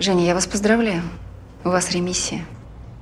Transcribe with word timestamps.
Женя, 0.00 0.24
я 0.24 0.34
вас 0.34 0.46
поздравляю. 0.46 1.02
У 1.64 1.70
вас 1.70 1.90
ремиссия. 1.90 2.44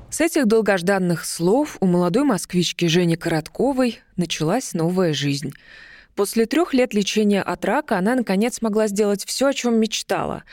С 0.08 0.23
этих 0.23 0.46
долгожданных 0.46 1.26
слов 1.26 1.76
у 1.80 1.87
молодой 1.87 2.25
москвички 2.25 2.87
Жени 2.87 3.17
Коротковой 3.17 4.00
началась 4.17 4.72
новая 4.72 5.12
жизнь. 5.12 5.53
После 6.14 6.46
трех 6.46 6.72
лет 6.72 6.95
лечения 6.95 7.43
от 7.43 7.67
рака 7.67 7.98
она, 7.98 8.14
наконец, 8.14 8.56
смогла 8.56 8.88
сделать 8.88 9.27
все, 9.27 9.48
о 9.48 9.53
чем 9.53 9.79
мечтала. 9.79 10.45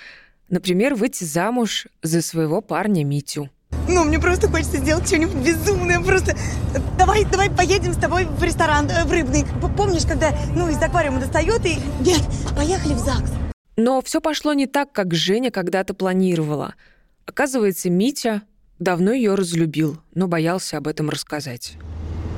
Например, 0.50 0.96
выйти 0.96 1.24
замуж 1.24 1.88
за 2.02 2.21
своего 2.21 2.60
парня 2.60 3.05
Митю. 3.05 3.50
Ну, 3.88 4.04
мне 4.04 4.20
просто 4.20 4.50
хочется 4.50 4.78
сделать 4.78 5.07
что-нибудь 5.07 5.36
безумное. 5.36 6.02
Просто 6.02 6.36
давай, 6.98 7.23
давай 7.23 7.50
поедем 7.50 7.94
с 7.94 7.98
тобой 7.98 8.25
в 8.25 8.44
ресторан, 8.44 8.89
э, 8.89 9.05
в 9.05 9.12
рыбный. 9.12 9.46
Помнишь, 9.78 10.05
когда, 10.05 10.32
ну, 10.54 10.70
из 10.70 10.82
аквариума 10.82 11.21
достает 11.21 11.66
и... 11.66 11.78
Нет, 12.02 12.21
поехали 12.57 12.94
в 12.94 13.00
ЗАГС. 13.00 13.43
Но 13.76 14.02
все 14.02 14.21
пошло 14.21 14.54
не 14.54 14.68
так, 14.68 14.92
как 14.92 15.14
Женя 15.14 15.50
когда-то 15.50 15.94
планировала. 15.94 16.76
Оказывается, 17.26 17.89
Митя 17.89 18.43
давно 18.80 19.11
ее 19.14 19.36
разлюбил, 19.36 19.97
но 20.14 20.28
боялся 20.28 20.78
об 20.78 20.88
этом 20.88 21.10
рассказать. 21.10 21.78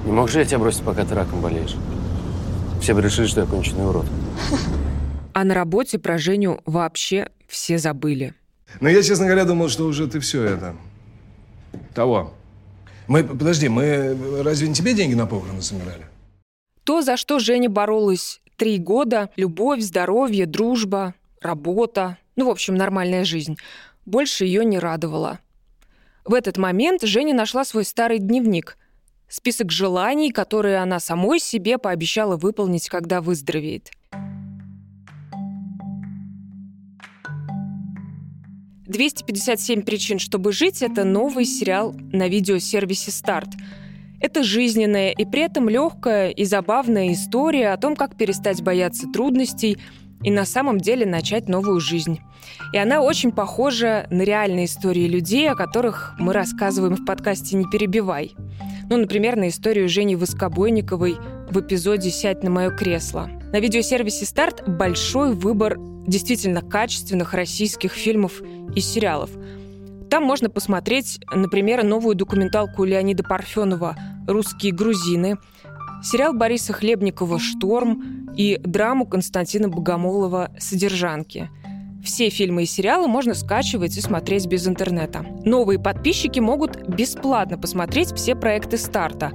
Не 0.06 0.12
мог 0.12 0.30
же 0.30 0.40
я 0.40 0.46
тебя 0.46 0.60
бросить, 0.60 0.84
пока 0.84 1.04
ты 1.04 1.16
раком 1.16 1.42
болеешь? 1.42 1.76
Все 2.82 2.94
бы 2.94 3.02
решили, 3.02 3.26
что 3.26 3.42
я 3.42 3.48
конченый 3.48 3.88
урод. 3.88 4.06
А 5.34 5.44
на 5.44 5.54
работе 5.54 6.00
про 6.00 6.18
Женю 6.18 6.62
вообще 6.66 7.30
все 7.48 7.78
забыли. 7.78 8.34
Но 8.80 8.88
я, 8.88 9.04
честно 9.04 9.26
говоря, 9.26 9.46
думал, 9.46 9.70
что 9.70 9.86
уже 9.86 10.08
ты 10.08 10.20
все 10.20 10.44
это... 10.44 10.76
Того. 11.94 12.34
Мы, 13.08 13.24
подожди, 13.24 13.68
мы 13.68 14.44
разве 14.44 14.68
не 14.68 14.74
тебе 14.74 14.94
деньги 14.94 15.14
на 15.14 15.26
похороны 15.26 15.62
собирали? 15.62 16.06
То, 16.84 17.02
за 17.02 17.18
что 17.18 17.40
Женя 17.40 17.70
боролась 17.70 18.42
три 18.56 18.78
года, 18.78 19.30
любовь, 19.36 19.82
здоровье, 19.82 20.46
дружба, 20.46 21.14
работа, 21.46 22.18
ну, 22.36 22.48
в 22.48 22.50
общем, 22.50 22.76
нормальная 22.76 23.24
жизнь, 23.24 23.58
больше 24.06 24.46
ее 24.46 24.66
не 24.66 24.80
радовало. 24.80 25.40
В 26.26 26.34
этот 26.34 26.58
момент 26.58 27.04
Женя 27.04 27.34
нашла 27.34 27.64
свой 27.64 27.86
старый 27.86 28.20
дневник, 28.20 28.78
список 29.28 29.72
желаний, 29.72 30.32
которые 30.32 30.78
она 30.78 31.00
самой 31.00 31.40
себе 31.40 31.78
пообещала 31.78 32.36
выполнить, 32.36 32.90
когда 32.90 33.22
выздоровеет. 33.22 33.92
«257 38.88 39.82
причин, 39.82 40.20
чтобы 40.20 40.52
жить»— 40.52 40.82
это 40.82 41.04
новый 41.04 41.46
сериал 41.46 41.94
на 42.14 42.28
видеосервисе 42.28 43.12
«Старт». 43.12 43.50
Это 44.22 44.44
жизненная 44.44 45.12
и 45.12 45.26
при 45.26 45.42
этом 45.42 45.68
легкая 45.68 46.30
и 46.30 46.46
забавная 46.46 47.12
история 47.12 47.70
о 47.70 47.78
том, 47.78 47.96
как 47.96 48.16
перестать 48.16 48.62
бояться 48.62 49.08
трудностей 49.12 49.78
и 50.26 50.32
на 50.32 50.44
самом 50.44 50.80
деле 50.80 51.06
начать 51.06 51.48
новую 51.48 51.80
жизнь. 51.80 52.20
И 52.74 52.78
она 52.78 53.02
очень 53.02 53.32
похожа 53.32 54.08
на 54.10 54.24
реальные 54.24 54.66
истории 54.66 55.08
людей, 55.08 55.48
о 55.50 55.56
которых 55.56 56.16
мы 56.18 56.34
рассказываем 56.34 56.96
в 56.96 57.06
подкасте 57.06 57.56
«Не 57.56 57.66
перебивай». 57.66 58.36
Ну, 58.90 58.98
например, 58.98 59.36
на 59.36 59.50
историю 59.50 59.88
Жени 59.88 60.16
Воскобойниковой 60.16 61.18
в 61.52 61.60
эпизоде 61.60 62.10
«Сядь 62.10 62.44
на 62.44 62.50
мое 62.50 62.72
кресло». 62.72 63.30
На 63.54 63.60
видеосервисе 63.60 64.26
«Старт» 64.26 64.64
большой 64.68 65.34
выбор 65.34 65.78
действительно 66.08 66.62
качественных 66.62 67.36
российских 67.36 67.92
фильмов 67.94 68.42
и 68.76 68.80
сериалов. 68.80 69.30
Там 70.10 70.24
можно 70.24 70.50
посмотреть, 70.50 71.20
например, 71.32 71.84
новую 71.84 72.16
документалку 72.16 72.84
Леонида 72.84 73.24
Парфенова 73.24 73.96
«Русские 74.28 74.74
грузины», 74.74 75.38
сериал 76.04 76.34
Бориса 76.34 76.74
Хлебникова 76.74 77.38
«Шторм» 77.40 78.25
и 78.36 78.60
драму 78.64 79.06
Константина 79.06 79.70
Богомолова 79.70 80.52
«Содержанки». 80.60 81.50
Все 82.04 82.30
фильмы 82.30 82.64
и 82.64 82.68
сериалы 82.68 83.08
можно 83.08 83.34
скачивать 83.34 83.98
и 83.98 84.02
смотреть 84.02 84.46
без 84.46 84.68
интернета. 84.68 85.26
Новые 85.44 85.80
подписчики 85.80 86.40
могут 86.40 86.88
бесплатно 86.88 87.58
посмотреть 87.58 88.14
все 88.14 88.36
проекты 88.36 88.78
старта. 88.78 89.32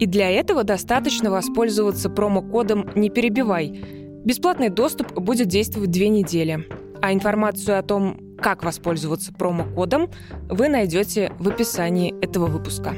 И 0.00 0.06
для 0.06 0.30
этого 0.30 0.64
достаточно 0.64 1.30
воспользоваться 1.30 2.08
промокодом 2.08 2.88
«Не 2.94 3.10
перебивай». 3.10 3.84
Бесплатный 4.24 4.70
доступ 4.70 5.12
будет 5.12 5.48
действовать 5.48 5.90
две 5.90 6.08
недели. 6.08 6.66
А 7.02 7.12
информацию 7.12 7.78
о 7.78 7.82
том, 7.82 8.18
как 8.38 8.64
воспользоваться 8.64 9.32
промокодом, 9.34 10.10
вы 10.48 10.68
найдете 10.68 11.30
в 11.38 11.48
описании 11.48 12.14
этого 12.24 12.46
выпуска. 12.46 12.94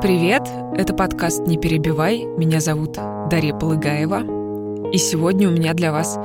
Привет, 0.00 0.42
это 0.76 0.94
подкаст 0.94 1.40
«Не 1.48 1.58
перебивай». 1.58 2.24
Меня 2.24 2.60
зовут 2.60 2.92
Дарья 2.92 3.52
Полыгаева. 3.52 4.92
И 4.92 4.96
сегодня 4.96 5.48
у 5.48 5.50
меня 5.50 5.74
для 5.74 5.90
вас 5.90 6.16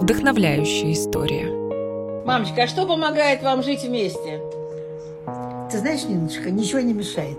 вдохновляющая 0.00 0.94
история. 0.94 2.24
Мамочка, 2.24 2.62
а 2.62 2.66
что 2.66 2.86
помогает 2.86 3.42
вам 3.42 3.62
жить 3.62 3.82
вместе? 3.82 4.40
Ты 5.70 5.76
знаешь, 5.76 6.04
Ниночка, 6.04 6.50
ничего 6.50 6.80
не 6.80 6.94
мешает. 6.94 7.36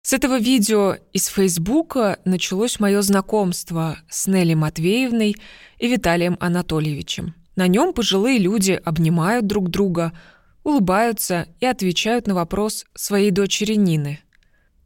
С 0.00 0.14
этого 0.14 0.38
видео 0.38 0.96
из 1.12 1.26
Фейсбука 1.26 2.20
началось 2.24 2.80
мое 2.80 3.02
знакомство 3.02 3.98
с 4.08 4.28
Нелли 4.28 4.54
Матвеевной 4.54 5.36
и 5.78 5.88
Виталием 5.88 6.38
Анатольевичем. 6.40 7.34
На 7.54 7.66
нем 7.66 7.92
пожилые 7.92 8.38
люди 8.38 8.80
обнимают 8.82 9.46
друг 9.46 9.68
друга– 9.68 10.12
улыбаются 10.64 11.48
и 11.60 11.66
отвечают 11.66 12.26
на 12.26 12.34
вопрос 12.34 12.84
своей 12.94 13.30
дочери 13.30 13.74
Нины. 13.74 14.20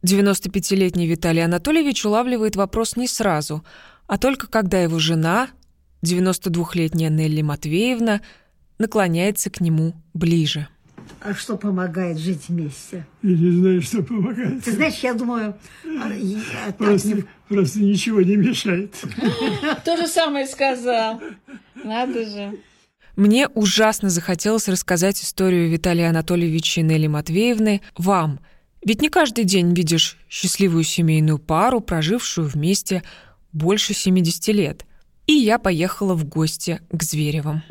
95-летний 0.03 1.07
Виталий 1.07 1.43
Анатольевич 1.43 2.05
улавливает 2.05 2.55
вопрос 2.55 2.95
не 2.95 3.07
сразу, 3.07 3.65
а 4.07 4.17
только 4.17 4.47
когда 4.47 4.79
его 4.81 4.99
жена, 4.99 5.49
92-летняя 6.03 7.09
Нелли 7.09 7.41
Матвеевна, 7.41 8.21
наклоняется 8.77 9.49
к 9.49 9.61
нему 9.61 9.95
ближе. 10.13 10.67
А 11.21 11.33
что 11.33 11.57
помогает 11.57 12.17
жить 12.17 12.49
вместе? 12.49 13.05
Я 13.23 13.31
не 13.35 13.51
знаю, 13.51 13.81
что 13.81 14.03
помогает. 14.03 14.63
Ты 14.63 14.73
знаешь, 14.73 14.99
я 14.99 15.13
думаю... 15.13 15.55
а, 15.85 16.11
а, 16.67 16.71
Просто, 16.73 17.23
просто 17.47 17.79
ничего 17.79 18.21
не 18.21 18.35
мешает. 18.35 18.93
То 19.85 19.97
же 19.97 20.07
самое 20.07 20.45
сказал. 20.45 21.21
Надо 21.83 22.25
же. 22.25 22.59
Мне 23.15 23.47
ужасно 23.47 24.09
захотелось 24.09 24.67
рассказать 24.67 25.23
историю 25.23 25.69
Виталия 25.69 26.09
Анатольевича 26.09 26.81
и 26.81 26.83
Нелли 26.83 27.07
Матвеевны 27.07 27.81
вам. 27.97 28.39
Ведь 28.83 29.01
не 29.01 29.09
каждый 29.09 29.45
день 29.45 29.73
видишь 29.73 30.17
счастливую 30.29 30.83
семейную 30.83 31.39
пару, 31.39 31.79
прожившую 31.79 32.47
вместе 32.47 33.03
больше 33.53 33.93
70 33.93 34.47
лет. 34.49 34.85
И 35.27 35.33
я 35.33 35.57
поехала 35.57 36.13
в 36.13 36.25
гости 36.25 36.81
к 36.91 37.01
Зверевым. 37.01 37.63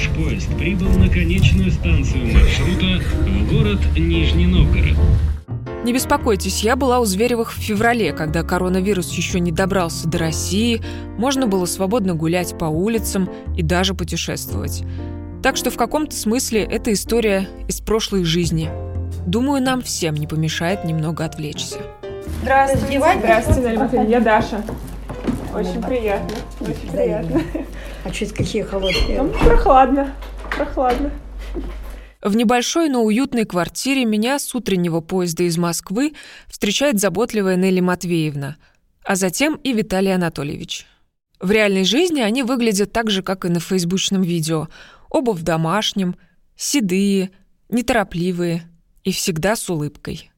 Наш 0.00 0.08
поезд 0.16 0.48
прибыл 0.56 0.88
на 0.90 1.08
конечную 1.08 1.70
станцию 1.70 2.32
маршрута 2.32 3.02
в 3.26 3.52
город 3.52 3.78
Нижний 3.96 4.46
Новгород. 4.46 4.96
Не 5.84 5.92
беспокойтесь, 5.92 6.62
я 6.62 6.76
была 6.76 7.00
у 7.00 7.04
Зверевых 7.04 7.52
в 7.52 7.58
феврале, 7.58 8.12
когда 8.12 8.42
коронавирус 8.42 9.10
еще 9.12 9.40
не 9.40 9.52
добрался 9.52 10.08
до 10.08 10.18
России, 10.18 10.82
можно 11.18 11.46
было 11.46 11.66
свободно 11.66 12.14
гулять 12.14 12.56
по 12.58 12.66
улицам 12.66 13.28
и 13.56 13.62
даже 13.62 13.94
путешествовать. 13.94 14.84
Так 15.42 15.56
что 15.56 15.70
в 15.70 15.76
каком-то 15.76 16.14
смысле 16.14 16.62
это 16.62 16.92
история 16.92 17.48
из 17.66 17.80
прошлой 17.80 18.24
жизни. 18.24 18.70
Думаю, 19.26 19.62
нам 19.62 19.82
всем 19.82 20.14
не 20.14 20.26
помешает 20.26 20.84
немного 20.84 21.24
отвлечься. 21.24 21.78
Здравствуйте. 22.42 23.02
Здравствуйте, 23.18 23.78
Матвеевна. 23.78 24.08
Я 24.08 24.20
Даша. 24.20 24.62
Очень 25.54 25.82
приятно. 25.82 26.36
Очень 26.60 26.90
приятно. 26.90 27.42
А 28.04 28.08
это 28.08 28.34
какие 28.34 28.62
холодные? 28.62 29.22
Ну, 29.22 29.32
прохладно. 29.32 30.14
Прохладно. 30.56 31.10
В 32.22 32.36
небольшой, 32.36 32.88
но 32.88 33.02
уютной 33.02 33.46
квартире 33.46 34.04
меня 34.04 34.38
с 34.38 34.54
утреннего 34.54 35.00
поезда 35.00 35.44
из 35.44 35.56
Москвы 35.56 36.14
встречает 36.48 37.00
заботливая 37.00 37.56
Нелли 37.56 37.80
Матвеевна, 37.80 38.56
а 39.04 39.16
затем 39.16 39.54
и 39.56 39.72
Виталий 39.72 40.14
Анатольевич. 40.14 40.86
В 41.40 41.50
реальной 41.50 41.84
жизни 41.84 42.20
они 42.20 42.42
выглядят 42.42 42.92
так 42.92 43.10
же, 43.10 43.22
как 43.22 43.46
и 43.46 43.48
на 43.48 43.58
фейсбучном 43.58 44.20
видео. 44.20 44.68
Оба 45.08 45.30
в 45.30 45.42
домашнем, 45.42 46.14
седые, 46.56 47.30
неторопливые 47.70 48.68
и 49.02 49.12
всегда 49.12 49.56
с 49.56 49.70
улыбкой. 49.70 50.30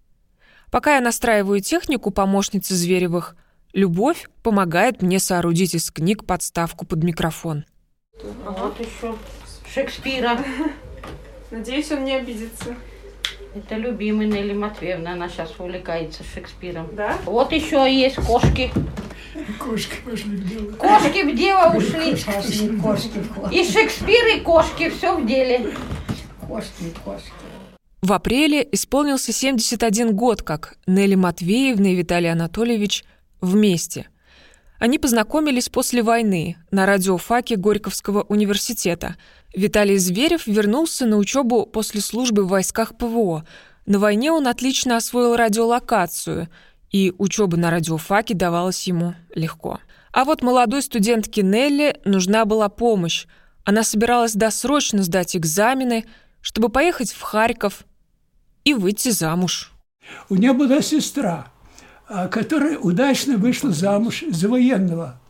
Пока 0.70 0.94
я 0.94 1.00
настраиваю 1.00 1.60
технику 1.60 2.12
помощницы 2.12 2.74
Зверевых, 2.74 3.36
Любовь 3.72 4.28
помогает 4.42 5.00
мне 5.00 5.18
соорудить 5.18 5.74
из 5.74 5.90
книг 5.90 6.26
подставку 6.26 6.84
под 6.84 7.02
микрофон. 7.02 7.64
А 8.46 8.50
вот 8.50 8.78
еще 8.78 9.14
Шекспира. 9.72 10.38
Надеюсь, 11.50 11.90
он 11.90 12.04
не 12.04 12.16
обидится. 12.16 12.76
Это 13.54 13.76
любимый 13.76 14.26
Нелли 14.26 14.52
Матвеевна. 14.52 15.12
Она 15.12 15.30
сейчас 15.30 15.58
увлекается 15.58 16.22
Шекспиром. 16.22 16.90
Да? 16.94 17.16
Вот 17.24 17.52
еще 17.52 17.90
есть 17.90 18.16
кошки. 18.16 18.70
Кошки 19.58 19.96
пошли 20.04 20.36
в 20.36 20.48
дело. 20.48 20.72
Кошки 20.72 21.22
в 21.22 21.34
дело 21.34 21.74
ушли. 21.74 22.10
Кошки 22.78 23.18
в 23.20 23.34
ход. 23.34 23.52
И 23.52 23.64
Шекспир, 23.64 24.36
и 24.36 24.40
кошки, 24.40 24.90
все 24.90 25.16
в 25.16 25.26
деле. 25.26 25.72
Кошки 26.46 26.92
кошки. 27.02 27.32
В 28.02 28.12
апреле 28.12 28.68
исполнился 28.72 29.32
71 29.32 30.14
год, 30.14 30.42
как 30.42 30.76
Нелли 30.86 31.14
Матвеевна 31.14 31.88
и 31.88 31.94
Виталий 31.94 32.30
Анатольевич 32.30 33.04
вместе. 33.42 34.08
Они 34.78 34.98
познакомились 34.98 35.68
после 35.68 36.02
войны 36.02 36.56
на 36.70 36.86
радиофаке 36.86 37.56
Горьковского 37.56 38.22
университета. 38.22 39.16
Виталий 39.54 39.98
Зверев 39.98 40.46
вернулся 40.46 41.06
на 41.06 41.18
учебу 41.18 41.66
после 41.66 42.00
службы 42.00 42.44
в 42.44 42.48
войсках 42.48 42.96
ПВО. 42.96 43.46
На 43.84 43.98
войне 43.98 44.32
он 44.32 44.48
отлично 44.48 44.96
освоил 44.96 45.36
радиолокацию, 45.36 46.48
и 46.90 47.12
учеба 47.18 47.56
на 47.56 47.70
радиофаке 47.70 48.34
давалась 48.34 48.86
ему 48.86 49.14
легко. 49.34 49.78
А 50.12 50.24
вот 50.24 50.42
молодой 50.42 50.82
студентке 50.82 51.42
Нелли 51.42 52.00
нужна 52.04 52.44
была 52.44 52.68
помощь. 52.68 53.26
Она 53.64 53.82
собиралась 53.82 54.34
досрочно 54.34 55.02
сдать 55.02 55.36
экзамены, 55.36 56.06
чтобы 56.40 56.68
поехать 56.68 57.12
в 57.12 57.20
Харьков 57.20 57.84
и 58.64 58.74
выйти 58.74 59.10
замуж. 59.10 59.72
У 60.28 60.34
нее 60.34 60.52
была 60.52 60.82
сестра, 60.82 61.52
которая 62.30 62.78
удачно 62.78 63.36
вышла 63.36 63.70
замуж 63.70 64.24
за 64.30 64.48
военного. 64.48 65.20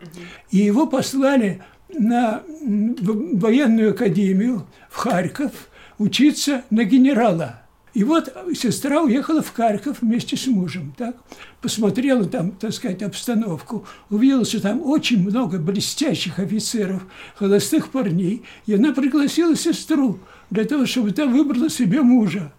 И 0.51 0.59
его 0.59 0.87
послали 0.87 1.63
на 1.93 2.43
военную 2.63 3.91
академию 3.91 4.67
в 4.91 4.97
Харьков 4.97 5.53
учиться 5.99 6.65
на 6.71 6.85
генерала. 6.85 7.63
И 7.95 8.05
вот 8.05 8.35
сестра 8.55 9.03
уехала 9.03 9.43
в 9.43 9.53
Харьков 9.53 10.01
вместе 10.01 10.37
с 10.37 10.47
мужем, 10.47 10.95
так? 10.97 11.17
Посмотрела 11.61 12.25
там, 12.25 12.53
так 12.53 12.73
сказать, 12.73 13.03
обстановку, 13.03 13.87
увидела, 14.09 14.47
что 14.47 14.63
там 14.63 14.81
очень 14.83 15.23
много 15.23 15.59
блестящих 15.59 16.39
офицеров, 16.39 17.03
холостых 17.37 17.91
парней, 17.91 18.45
и 18.65 18.75
она 18.75 18.93
пригласила 18.93 19.55
сестру 19.55 20.21
для 20.49 20.65
того, 20.65 20.87
чтобы 20.87 21.13
та 21.13 21.27
выбрала 21.27 21.69
себе 21.69 22.01
мужа. 22.01 22.53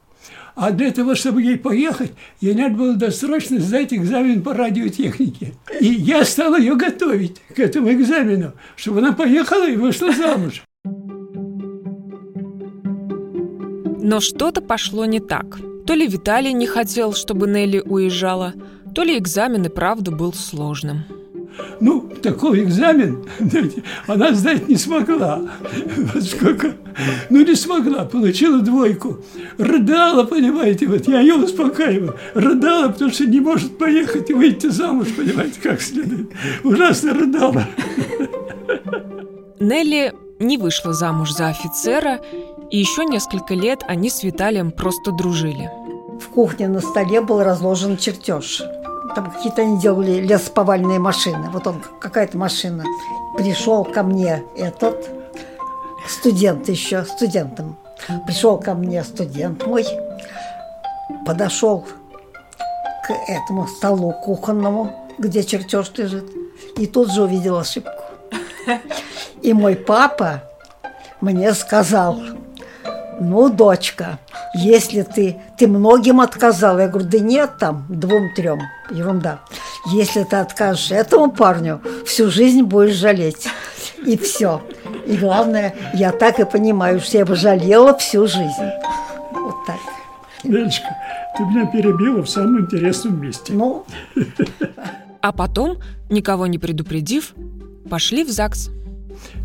А 0.56 0.72
для 0.72 0.92
того, 0.92 1.16
чтобы 1.16 1.42
ей 1.42 1.58
поехать, 1.58 2.12
ей 2.40 2.54
надо 2.54 2.76
было 2.76 2.96
досрочно 2.96 3.60
сдать 3.60 3.94
экзамен 3.94 4.44
по 4.44 4.54
радиотехнике. 4.54 5.54
И 5.80 5.88
я 5.88 6.24
стал 6.26 6.56
ее 6.56 6.76
готовить 6.76 7.42
к 7.56 7.60
этому 7.60 7.92
экзамену, 7.92 8.54
чтобы 8.76 9.00
она 9.00 9.14
поехала 9.14 9.68
и 9.68 9.76
вышла 9.76 10.12
замуж. 10.12 10.64
Но 14.06 14.20
что-то 14.20 14.62
пошло 14.62 15.06
не 15.06 15.20
так. 15.20 15.60
То 15.88 15.94
ли 15.96 16.08
Виталий 16.08 16.54
не 16.54 16.68
хотел, 16.68 17.14
чтобы 17.14 17.48
Нелли 17.48 17.80
уезжала, 17.80 18.54
то 18.94 19.04
ли 19.04 19.18
экзамен 19.18 19.66
и 19.66 19.70
правда 19.70 20.12
был 20.12 20.34
сложным. 20.34 21.04
Ну, 21.80 22.10
такой 22.22 22.64
экзамен 22.64 23.26
знаете, 23.40 23.84
она 24.08 24.34
сдать 24.34 24.68
не 24.68 24.76
смогла. 24.76 25.42
Вот 26.14 26.24
сколько. 26.24 26.74
Ну, 27.30 27.44
не 27.44 27.56
смогла, 27.56 28.06
получила 28.06 28.60
двойку. 28.60 29.18
Рыдала, 29.58 30.24
понимаете, 30.24 30.88
вот 30.88 31.08
я 31.08 31.20
ее 31.20 31.36
успокаиваю. 31.36 32.16
Рыдала, 32.34 32.90
потому 32.90 33.12
что 33.12 33.26
не 33.26 33.40
может 33.40 33.78
поехать 33.78 34.30
и 34.30 34.34
выйти 34.34 34.68
замуж, 34.68 35.08
понимаете, 35.16 35.60
как 35.62 35.82
следует. 35.82 36.30
Ужасно 36.64 37.14
рыдала. 37.14 37.68
Нелли 39.60 40.14
не 40.40 40.58
вышла 40.58 40.94
замуж 40.94 41.32
за 41.32 41.50
офицера, 41.50 42.20
и 42.70 42.78
еще 42.78 43.06
несколько 43.06 43.54
лет 43.54 43.84
они 43.88 44.10
с 44.10 44.24
Виталием 44.24 44.72
просто 44.72 45.12
дружили. 45.12 45.70
В 46.20 46.28
кухне 46.30 46.68
на 46.68 46.80
столе 46.80 47.22
был 47.22 47.44
разложен 47.44 47.98
чертеж. 47.98 48.62
Там 49.16 49.32
какие-то 49.32 49.62
они 49.62 49.80
делали 49.80 50.22
лесоповальные 50.22 51.00
машины. 51.00 51.50
Вот 51.52 51.68
он, 51.68 51.84
какая-то 52.00 52.38
машина. 52.38 52.84
Пришел 53.38 53.84
ко 53.84 54.04
мне 54.04 54.44
этот 54.56 55.10
студент 56.08 56.68
еще, 56.70 57.04
студентом. 57.04 57.78
Пришел 58.26 58.58
ко 58.58 58.74
мне 58.74 59.04
студент 59.04 59.66
мой, 59.66 59.86
подошел 61.26 61.86
к 63.06 63.12
этому 63.28 63.68
столу 63.68 64.12
кухонному, 64.12 65.10
где 65.18 65.44
чертеж 65.44 65.92
лежит, 65.98 66.30
и 66.78 66.88
тут 66.88 67.12
же 67.12 67.24
увидел 67.24 67.58
ошибку. 67.58 67.92
И 69.42 69.54
мой 69.54 69.76
папа 69.76 70.44
мне 71.22 71.54
сказал, 71.54 72.20
ну, 73.20 73.50
дочка, 73.50 74.20
если 74.54 75.02
ты, 75.02 75.38
ты 75.58 75.68
многим 75.68 76.22
отказала, 76.22 76.80
я 76.80 76.88
говорю, 76.88 77.08
да 77.10 77.20
нет 77.20 77.58
там, 77.60 77.86
двум-трем, 77.90 78.62
ерунда. 78.92 79.40
Если 79.94 80.24
ты 80.24 80.36
откажешь 80.36 80.92
этому 80.92 81.32
парню, 81.32 81.82
всю 82.06 82.30
жизнь 82.30 82.62
будешь 82.62 82.96
жалеть. 82.96 83.48
И 84.06 84.18
все. 84.18 84.62
И 85.06 85.18
главное, 85.18 85.74
я 85.94 86.12
так 86.12 86.40
и 86.40 86.46
понимаю, 86.46 87.00
что 87.00 87.18
я 87.18 87.26
бы 87.26 87.36
жалела 87.36 87.98
всю 87.98 88.28
жизнь. 88.28 88.70
Вот 89.32 89.56
так. 89.66 89.78
Нелечка, 90.44 90.96
ты 91.38 91.44
меня 91.44 91.66
перебила 91.66 92.22
в 92.22 92.30
самом 92.30 92.62
интересном 92.62 93.22
месте. 93.22 93.54
Ну, 93.54 93.86
А 95.24 95.32
потом, 95.32 95.78
никого 96.10 96.48
не 96.48 96.60
предупредив, 96.60 97.34
пошли 97.90 98.26
в 98.26 98.30
ЗАГС. 98.30 98.72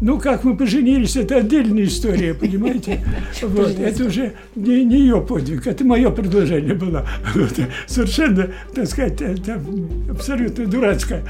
Ну, 0.00 0.18
как 0.18 0.44
мы 0.44 0.56
поженились, 0.56 1.16
это 1.16 1.36
отдельная 1.36 1.84
история, 1.84 2.34
понимаете? 2.34 3.04
Вот, 3.42 3.78
это 3.78 4.04
уже 4.04 4.32
не, 4.54 4.84
не 4.84 5.00
ее 5.00 5.20
подвиг, 5.20 5.66
это 5.66 5.84
мое 5.84 6.10
предложение 6.10 6.74
было. 6.74 7.06
Вот, 7.34 7.52
совершенно, 7.86 8.48
так 8.74 8.86
сказать, 8.86 9.20
это 9.20 9.60
абсолютно 10.10 10.66
дурацкое. 10.66 11.24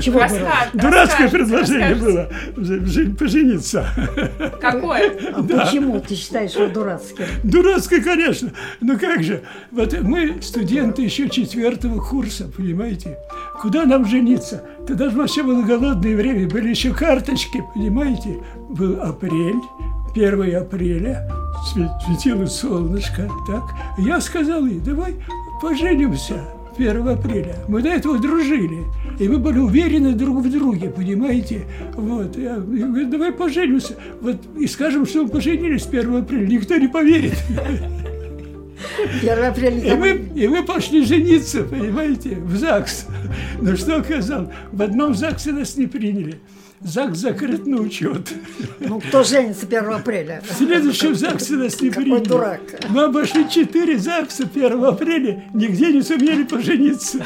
чего? 0.00 0.22
Дурацкое 0.74 1.28
предложение 1.28 1.94
было 1.94 2.30
жен- 2.56 3.16
пожениться. 3.16 3.86
Какое? 4.60 5.12
А 5.34 5.42
почему 5.42 6.00
ты 6.00 6.14
считаешь 6.14 6.54
его 6.54 6.66
дурацким? 6.68 7.24
Дурацкое, 7.44 8.00
конечно. 8.02 8.52
Ну 8.80 8.98
как 8.98 9.22
же? 9.22 9.42
Вот 9.70 9.98
мы 10.00 10.40
студенты 10.42 11.02
еще 11.02 11.28
четвертого 11.28 12.00
курса, 12.00 12.50
понимаете? 12.56 13.18
Куда 13.60 13.84
нам 13.84 14.04
жениться? 14.06 14.62
Тогда 14.86 15.10
же 15.10 15.16
вообще 15.16 15.42
было 15.42 15.62
голодное 15.62 16.16
время, 16.16 16.48
были 16.48 16.68
еще 16.70 16.92
карточки, 16.94 17.62
понимаете? 17.74 18.38
Был 18.70 19.00
апрель, 19.02 19.60
1 20.14 20.56
апреля, 20.56 21.28
све- 21.74 21.90
светило 22.06 22.46
солнышко, 22.46 23.28
так? 23.46 23.62
Я 23.98 24.20
сказал 24.20 24.64
ей, 24.66 24.78
давай 24.80 25.16
поженимся 25.60 26.44
1 26.78 27.08
апреля. 27.08 27.56
Мы 27.68 27.82
до 27.82 27.88
этого 27.88 28.18
дружили, 28.18 28.84
и 29.18 29.28
мы 29.28 29.38
были 29.38 29.58
уверены 29.58 30.12
друг 30.12 30.44
в 30.44 30.50
друге, 30.50 30.88
понимаете? 30.90 31.62
Вот, 31.94 32.36
я, 32.36 32.54
я 32.54 32.86
говорю, 32.86 33.10
давай 33.10 33.32
поженимся. 33.32 33.96
Вот, 34.20 34.36
и 34.58 34.66
скажем, 34.66 35.06
что 35.06 35.24
мы 35.24 35.28
поженились 35.28 35.86
1 35.86 36.16
апреля, 36.16 36.46
никто 36.46 36.76
не 36.76 36.88
поверит. 36.88 37.34
1 39.22 39.44
апреля. 39.44 39.94
И 39.94 39.96
мы, 39.96 40.08
и 40.34 40.48
мы 40.48 40.62
пошли 40.62 41.04
жениться, 41.04 41.64
понимаете, 41.64 42.36
в 42.36 42.56
ЗАГС. 42.56 43.06
Но 43.60 43.76
что 43.76 43.96
оказалось? 43.96 44.50
В 44.72 44.80
одном 44.80 45.14
ЗАГСе 45.14 45.52
нас 45.52 45.76
не 45.76 45.86
приняли. 45.86 46.36
ЗАГС 46.80 47.18
закрыт 47.18 47.66
на 47.66 47.80
учет. 47.80 48.32
Ну, 48.80 49.00
кто 49.00 49.24
женится 49.24 49.66
1 49.66 49.90
апреля? 49.92 50.42
В 50.48 50.52
следующем 50.52 51.14
ЗАГСе 51.14 51.54
нас 51.54 51.80
не 51.80 51.90
Какой 51.90 52.04
приняли. 52.04 52.24
дурак. 52.24 52.60
Мы 52.88 53.04
обошли 53.04 53.48
четыре 53.50 53.98
ЗАГСа 53.98 54.44
1 54.44 54.84
апреля, 54.84 55.44
нигде 55.54 55.92
не 55.92 56.02
сумели 56.02 56.44
пожениться. 56.44 57.24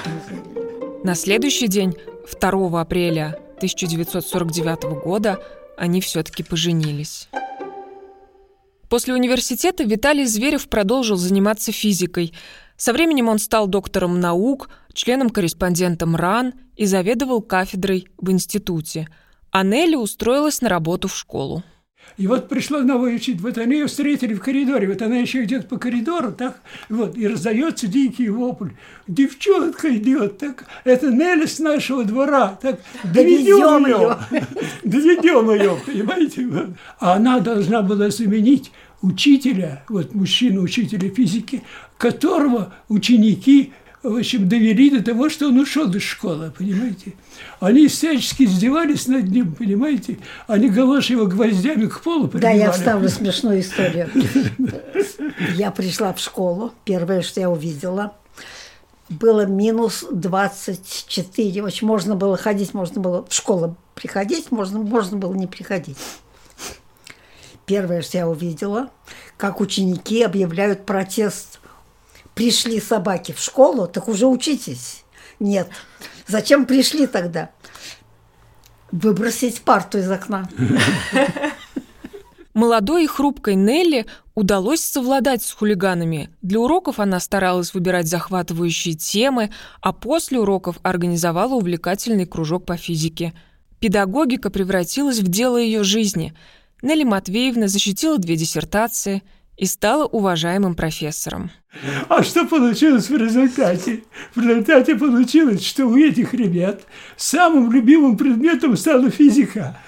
На 1.05 1.15
следующий 1.15 1.69
день, 1.69 1.95
2 2.41 2.81
апреля 2.81 3.37
1949 3.57 5.03
года, 5.05 5.39
они 5.77 6.01
все-таки 6.01 6.43
поженились. 6.43 7.29
После 8.89 9.15
университета 9.15 9.85
Виталий 9.85 10.27
Зверев 10.27 10.69
продолжил 10.69 11.17
заниматься 11.17 11.73
физикой. 11.73 12.35
Со 12.77 12.93
временем 12.93 13.29
он 13.29 13.39
стал 13.39 13.67
доктором 13.67 14.21
наук, 14.21 14.69
членом-корреспондентом 14.93 16.15
РАН 16.17 16.55
и 16.77 16.85
заведовал 16.85 17.41
кафедрой 17.43 18.09
в 18.19 18.31
институте. 18.31 19.09
А 19.53 19.65
Нелли 19.65 19.97
устроилась 19.97 20.63
на 20.63 20.71
работу 20.71 21.09
в 21.09 21.15
школу. 21.15 21.63
И 22.17 22.27
вот 22.27 22.49
пришла 22.49 22.81
новая 22.81 23.15
учитель, 23.15 23.41
вот 23.41 23.59
они 23.59 23.75
ее 23.77 23.87
встретили 23.87 24.35
в 24.35 24.41
коридоре, 24.41 24.89
вот 24.89 25.01
она 25.03 25.17
еще 25.17 25.45
идет 25.45 25.69
по 25.69 25.79
коридору, 25.79 26.33
так, 26.33 26.61
вот, 26.89 27.17
и 27.17 27.27
раздается 27.29 27.87
дикий 27.87 28.29
вопль. 28.29 28.71
Девчонка 29.07 29.95
идет, 29.95 30.39
так, 30.39 30.65
это 30.85 31.11
Нелли 31.11 31.47
с 31.47 31.59
нашего 31.59 32.05
двора, 32.05 32.59
так, 32.61 32.81
доведем 33.05 33.87
ее, 33.87 34.19
доведем 34.85 35.51
ее, 35.53 35.79
понимаете, 35.87 36.47
вот. 36.47 36.69
А 36.99 37.15
она 37.15 37.41
должна 37.41 37.83
была 37.83 38.11
заменить 38.11 38.73
учителя, 39.01 39.85
вот, 39.89 40.15
мужчину-учителя 40.15 41.09
физики, 41.11 41.63
которого 41.99 42.75
ученики 42.89 43.73
в 44.03 44.17
общем, 44.17 44.49
довели 44.49 44.91
до 44.91 45.03
того, 45.03 45.29
что 45.31 45.49
он 45.49 45.59
ушел 45.59 45.93
из 45.95 46.03
школы, 46.03 46.53
понимаете? 46.57 47.15
Они 47.61 47.87
всячески 47.87 48.45
издевались 48.45 49.07
над 49.07 49.29
ним, 49.29 49.55
понимаете? 49.55 50.19
Они 50.47 50.69
галоши 50.69 51.13
его 51.13 51.27
гвоздями 51.27 51.87
к 51.87 52.01
полу 52.01 52.25
Да, 52.25 52.31
прибивали. 52.31 52.59
я 52.59 52.73
вставлю 52.73 53.09
смешную 53.09 53.61
историю. 53.61 54.11
Я 55.55 55.71
пришла 55.71 56.13
в 56.13 56.19
школу. 56.19 56.73
Первое, 56.85 57.23
что 57.23 57.41
я 57.41 57.51
увидела, 57.51 58.15
было 59.09 59.47
минус 59.47 60.05
24. 60.11 61.63
Очень 61.63 61.87
можно 61.87 62.17
было 62.17 62.37
ходить, 62.37 62.75
можно 62.75 63.01
было 63.01 63.25
в 63.29 63.33
школу 63.33 63.77
приходить, 63.95 64.51
можно, 64.51 64.79
можно 64.81 65.17
было 65.17 65.35
не 65.35 65.47
приходить. 65.47 65.99
Первое, 67.67 68.03
что 68.03 68.19
я 68.19 68.29
увидела, 68.29 68.91
как 69.37 69.61
ученики 69.61 70.23
объявляют 70.23 70.85
протест. 70.85 71.61
Пришли 72.35 72.81
собаки 72.81 73.33
в 73.33 73.41
школу, 73.41 73.87
так 73.87 74.09
уже 74.09 74.27
учитесь. 74.27 75.05
Нет. 75.39 75.69
Зачем 76.27 76.67
пришли 76.67 77.07
тогда? 77.07 77.51
Выбросить 78.91 79.63
парту 79.63 79.99
из 79.99 80.11
окна. 80.11 80.49
Молодой 82.55 83.05
и 83.05 83.07
хрупкой 83.07 83.55
Нелли 83.55 84.05
удалось 84.35 84.83
совладать 84.83 85.43
с 85.43 85.53
хулиганами. 85.53 86.29
Для 86.43 86.61
уроков 86.61 87.01
она 87.01 87.19
старалась 87.19 87.73
выбирать 87.73 88.09
захватывающие 88.09 88.95
темы, 88.95 89.51
а 89.81 89.93
после 89.93 90.39
уроков 90.39 90.77
организовала 90.83 91.55
увлекательный 91.55 92.27
кружок 92.27 92.67
по 92.67 92.77
физике. 92.77 93.33
Педагогика 93.81 94.51
превратилась 94.51 95.21
в 95.21 95.29
дело 95.29 95.57
ее 95.57 95.83
жизни. 95.83 96.35
Нелли 96.83 97.05
Матвеевна 97.05 97.69
защитила 97.69 98.19
две 98.19 98.37
диссертации 98.37 99.23
и 99.57 99.67
стала 99.67 100.07
уважаемым 100.07 100.75
профессором. 100.75 101.51
А 102.09 102.23
что 102.23 102.47
получилось 102.47 103.09
в 103.09 103.17
результате? 103.17 104.03
В 104.35 104.41
результате 104.41 104.97
получилось, 104.97 105.65
что 105.65 105.87
у 105.87 105.97
этих 105.97 106.35
ребят 106.35 106.83
самым 107.17 107.73
любимым 107.73 108.17
предметом 108.17 108.77
стала 108.77 109.11
физика. 109.11 109.79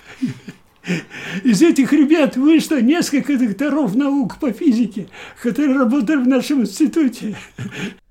Из 1.43 1.63
этих 1.63 1.93
ребят 1.93 2.37
вышло 2.37 2.81
несколько 2.81 3.39
докторов 3.39 3.95
наук 3.95 4.39
по 4.39 4.53
физике, 4.53 5.09
которые 5.43 5.79
работали 5.79 6.19
в 6.19 6.29
нашем 6.29 6.63
институте. 6.63 7.37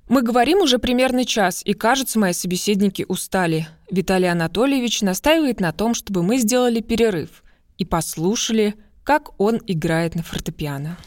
Мы 0.10 0.22
говорим 0.22 0.60
уже 0.60 0.80
примерно 0.80 1.24
час, 1.24 1.62
и, 1.64 1.74
кажется, 1.74 2.20
мои 2.20 2.34
собеседники 2.34 3.06
устали. 3.08 3.68
Виталий 3.90 4.30
Анатольевич 4.30 5.02
настаивает 5.02 5.60
на 5.60 5.72
том, 5.72 5.94
чтобы 5.94 6.24
мы 6.24 6.38
сделали 6.38 6.82
перерыв 6.82 7.44
и 7.78 7.86
послушали, 7.86 8.76
как 9.04 9.40
он 9.40 9.60
играет 9.68 10.16
на 10.16 10.24
фортепиано. 10.24 10.98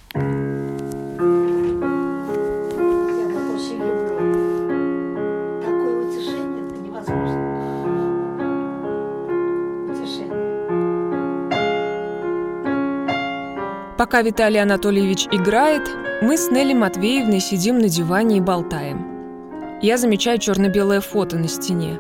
Пока 13.99 14.21
Виталий 14.21 14.63
Анатольевич 14.63 15.27
играет, 15.33 15.91
мы 16.21 16.37
с 16.37 16.51
Нелли 16.51 16.75
Матвеевной 16.75 17.41
сидим 17.41 17.79
на 17.79 17.89
диване 17.89 18.37
и 18.37 18.41
болтаем. 18.41 19.81
Я 19.81 19.97
замечаю 19.97 20.39
черно-белое 20.39 21.01
фото 21.01 21.37
на 21.39 21.49
стене. 21.49 21.99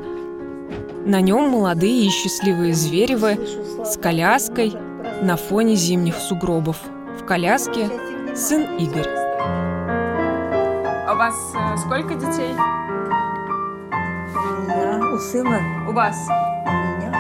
На 1.07 1.21
нем 1.21 1.49
молодые 1.49 2.07
и 2.07 2.11
счастливые 2.11 2.75
Зверевы 2.75 3.39
с 3.85 3.97
коляской 3.97 4.75
на 5.23 5.37
фоне 5.37 5.75
зимних 5.77 6.17
сугробов. 6.17 6.77
В 7.19 7.25
коляске 7.25 7.89
сын 8.35 8.77
Игорь. 8.79 9.09
А 11.07 11.13
у 11.13 11.17
вас 11.17 11.35
э, 11.55 11.77
сколько 11.79 12.15
детей? 12.15 12.53
У 14.43 14.63
меня, 14.63 15.15
у 15.15 15.19
сына. 15.19 15.61
У 15.89 15.93
вас? 15.93 16.17
У 16.67 16.71
меня. 16.71 17.13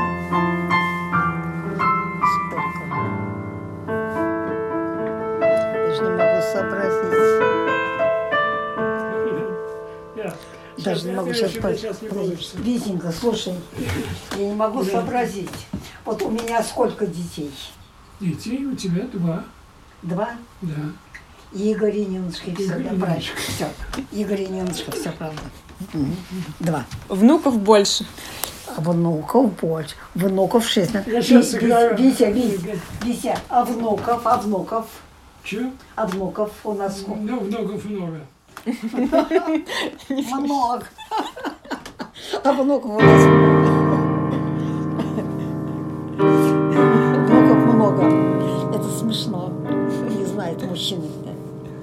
Даже 5.89 6.03
не 6.03 6.11
могу 6.11 6.43
сообразить. 6.53 7.17
Даже 10.85 11.07
не 11.07 11.13
могу 11.13 11.33
сейчас... 11.33 11.53
Подожди, 11.53 11.89
Витенька, 12.57 13.11
слушай, 13.13 13.55
я 14.37 14.45
не 14.45 14.55
могу 14.55 14.85
сообразить. 14.85 15.49
Вот 16.05 16.23
у 16.23 16.31
меня 16.31 16.63
сколько 16.63 17.07
детей? 17.07 17.51
Детей 18.21 18.65
у 18.65 18.75
тебя 18.75 19.05
два. 19.13 19.45
Два? 20.03 20.31
Да. 20.63 20.75
Игорь 21.53 21.97
и 21.97 22.05
Ниночка, 22.07 22.51
все, 22.55 22.69
да, 22.69 22.77
и 22.77 22.99
правильно. 22.99 23.21
Все. 23.49 23.69
Игорь 24.13 24.43
и 24.43 24.47
Ниночка, 24.47 24.91
все 24.93 25.13
правда. 25.13 25.41
Два. 26.61 26.85
Внуков 27.09 27.59
больше. 27.59 28.05
А 28.77 28.81
внуков 28.81 29.55
больше. 29.61 29.95
Внуков 30.15 30.67
шесть. 30.67 30.93
Я 31.07 31.21
Ви- 31.21 31.43
сыграю. 31.43 31.97
Витя, 31.97 32.33
Витя, 32.33 32.81
Витя, 33.03 33.39
а 33.49 33.65
внуков, 33.65 34.27
а 34.27 34.37
внуков? 34.39 34.87
Че? 35.45 35.71
А 35.95 36.07
внуков 36.07 36.51
у 36.65 36.73
нас 36.73 36.99
сколько? 36.99 37.21
Ну, 37.21 37.41
внуков 37.41 37.85
много. 37.85 38.21
Много. 40.13 40.87
А 42.43 42.53
внуков 42.53 42.91
у 42.91 43.01
нас 43.01 43.23
Внуков 43.23 43.56
смешно. 49.17 49.51
Не 50.11 50.25
знает 50.25 50.63
мужчины. 50.63 51.09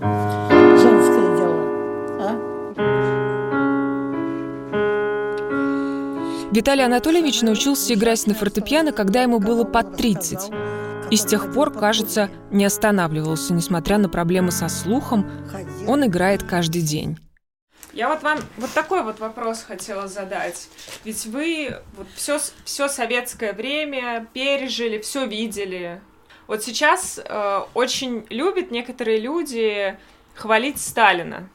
Женское 0.01 1.37
дело. 1.37 1.63
А? 2.19 2.35
Виталий 6.51 6.85
Анатольевич 6.85 7.41
научился 7.41 7.93
играть 7.93 8.27
на 8.27 8.33
фортепиано, 8.33 8.91
когда 8.91 9.23
ему 9.23 9.39
было 9.39 9.63
под 9.63 9.97
30. 9.97 10.51
И 11.09 11.17
с 11.17 11.25
тех 11.25 11.53
пор, 11.53 11.71
кажется, 11.71 12.29
не 12.51 12.65
останавливался, 12.65 13.53
несмотря 13.53 13.97
на 13.97 14.09
проблемы 14.09 14.51
со 14.51 14.67
слухом. 14.69 15.25
Он 15.87 16.05
играет 16.05 16.43
каждый 16.43 16.81
день. 16.81 17.17
Я 17.91 18.09
вот 18.09 18.23
вам 18.23 18.39
вот 18.57 18.71
такой 18.71 19.03
вот 19.03 19.19
вопрос 19.19 19.61
хотела 19.63 20.07
задать. 20.07 20.67
Ведь 21.03 21.27
вы 21.27 21.77
вот 21.95 22.07
все, 22.15 22.39
все 22.65 22.87
советское 22.87 23.53
время 23.53 24.27
пережили, 24.33 24.99
все 24.99 25.27
видели. 25.27 26.01
Вот 26.47 26.63
сейчас 26.63 27.19
э, 27.23 27.61
очень 27.73 28.25
любят 28.29 28.71
некоторые 28.71 29.19
люди 29.19 29.97
хвалить 30.35 30.79
Сталина. 30.79 31.47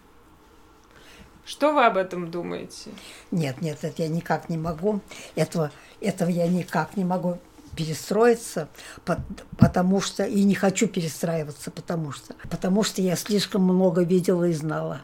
Что 1.45 1.73
вы 1.73 1.85
об 1.87 1.97
этом 1.97 2.30
думаете? 2.30 2.90
Нет, 3.30 3.61
нет, 3.62 3.78
это 3.83 4.02
я 4.02 4.09
никак 4.09 4.49
не 4.49 4.59
могу. 4.59 5.00
Этого, 5.35 5.71
этого 6.00 6.28
я 6.28 6.47
никак 6.47 6.97
не 6.97 7.04
могу 7.04 7.38
перестроиться, 7.75 8.68
по- 9.04 9.23
потому 9.59 10.00
что 10.00 10.25
и 10.25 10.42
не 10.45 10.54
хочу 10.54 10.88
перестраиваться, 10.88 11.71
потому 11.71 12.12
что, 12.12 12.35
потому 12.50 12.83
что 12.83 13.00
я 13.00 13.16
слишком 13.16 13.62
много 13.62 14.02
видела 14.02 14.45
и 14.45 14.52
знала. 14.52 15.02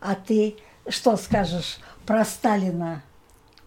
А 0.00 0.14
ты 0.14 0.56
что 0.88 1.16
скажешь 1.16 1.78
про 2.06 2.24
Сталина? 2.24 3.02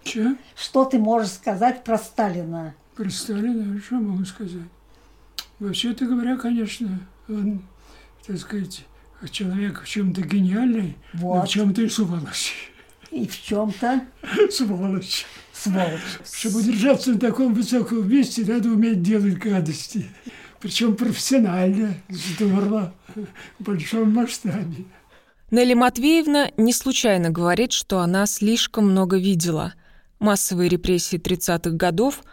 Че? 0.04 0.36
Что 0.56 0.86
ты 0.86 1.00
можешь 1.00 1.32
сказать 1.32 1.84
про 1.84 1.98
Сталина? 1.98 2.76
Про 2.96 3.10
Сталина, 3.10 3.80
что 3.82 3.96
могу 3.96 4.26
сказать? 4.26 4.68
Вообще-то 5.62 6.06
говоря, 6.08 6.38
конечно, 6.38 7.00
он, 7.30 7.62
так 8.26 8.40
сказать, 8.40 8.84
человек 9.30 9.84
в 9.84 9.88
чем-то 9.88 10.24
гениальный, 10.24 10.98
но 11.14 11.20
Вот. 11.20 11.48
в 11.48 11.52
чем-то 11.52 11.84
и 11.84 11.88
сволочь. 11.90 12.56
И 13.12 13.28
в 13.28 13.40
чем-то 13.44 14.02
Сволочь. 14.50 15.28
сволочь. 15.54 16.00
Чтобы 16.34 16.62
удержаться 16.62 17.12
на 17.12 17.20
таком 17.20 17.54
высоком 17.54 18.10
месте, 18.10 18.44
надо 18.44 18.70
уметь 18.70 19.04
делать 19.04 19.38
гадости. 19.38 20.08
Причем 20.60 20.96
профессионально, 20.96 21.94
здорово, 22.10 22.96
в 23.60 23.64
большом 23.64 24.14
масштабе. 24.14 24.86
Нелли 25.52 25.76
Матвеевна 25.76 26.50
не 26.58 26.74
случайно 26.74 27.30
говорит, 27.30 27.72
что 27.72 28.00
она 28.00 28.26
слишком 28.26 28.90
много 28.90 29.20
видела. 29.20 29.76
Массовые 30.18 30.70
репрессии 30.70 31.20
30-х 31.20 31.70
годов 31.78 32.24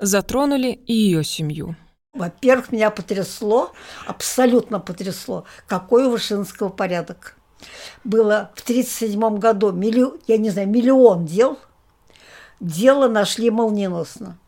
затронули 0.00 0.70
и 0.70 0.92
ее 0.92 1.24
семью. 1.24 1.74
Во-первых, 2.16 2.72
меня 2.72 2.90
потрясло, 2.90 3.72
абсолютно 4.06 4.80
потрясло, 4.80 5.44
какой 5.66 6.06
у 6.06 6.10
Вышинского 6.10 6.70
порядок. 6.70 7.36
Было 8.04 8.50
в 8.54 8.62
1937 8.62 9.38
году, 9.38 9.72
миллион, 9.72 10.18
я 10.26 10.38
не 10.38 10.50
знаю, 10.50 10.68
миллион 10.68 11.26
дел. 11.26 11.58
Дело 12.58 13.06
нашли 13.08 13.50
молниеносно. 13.50 14.38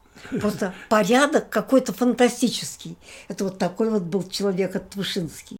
Просто 0.41 0.73
порядок 0.89 1.51
какой-то 1.51 1.93
фантастический. 1.93 2.97
Это 3.29 3.45
вот 3.45 3.59
такой 3.59 3.91
вот 3.91 4.03
был 4.03 4.23
человек, 4.23 4.75
этот 4.75 4.97
Вышинский. 4.97 5.59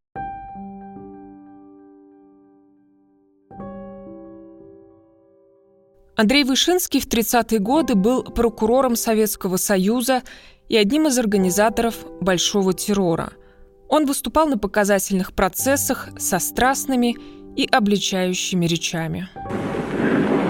Андрей 6.17 6.43
Вышинский 6.43 7.01
в 7.01 7.07
30-е 7.07 7.61
годы 7.61 7.95
был 7.95 8.25
прокурором 8.25 8.97
Советского 8.97 9.57
Союза 9.57 10.23
и 10.69 10.77
одним 10.77 11.07
из 11.07 11.19
организаторов 11.19 11.95
Большого 12.21 12.73
террора. 12.73 13.31
Он 13.89 14.05
выступал 14.05 14.49
на 14.49 14.59
показательных 14.59 15.33
процессах 15.33 16.09
со 16.19 16.39
страстными 16.39 17.17
и 17.57 17.67
обличающими 17.71 18.67
речами. 18.67 19.29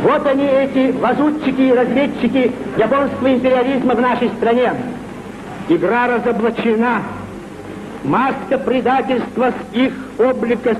Вот 0.03 0.27
они, 0.27 0.45
эти 0.45 0.97
лазутчики 0.97 1.61
и 1.61 1.73
разведчики 1.73 2.53
японского 2.77 3.33
империализма 3.33 3.95
в 3.95 4.01
нашей 4.01 4.31
стране. 4.31 4.75
Игра 5.69 6.07
разоблачена. 6.09 7.03
Маска 8.05 8.59
предательства 8.59 9.53
с 9.53 9.77
их 9.77 9.93
облика, 10.19 10.77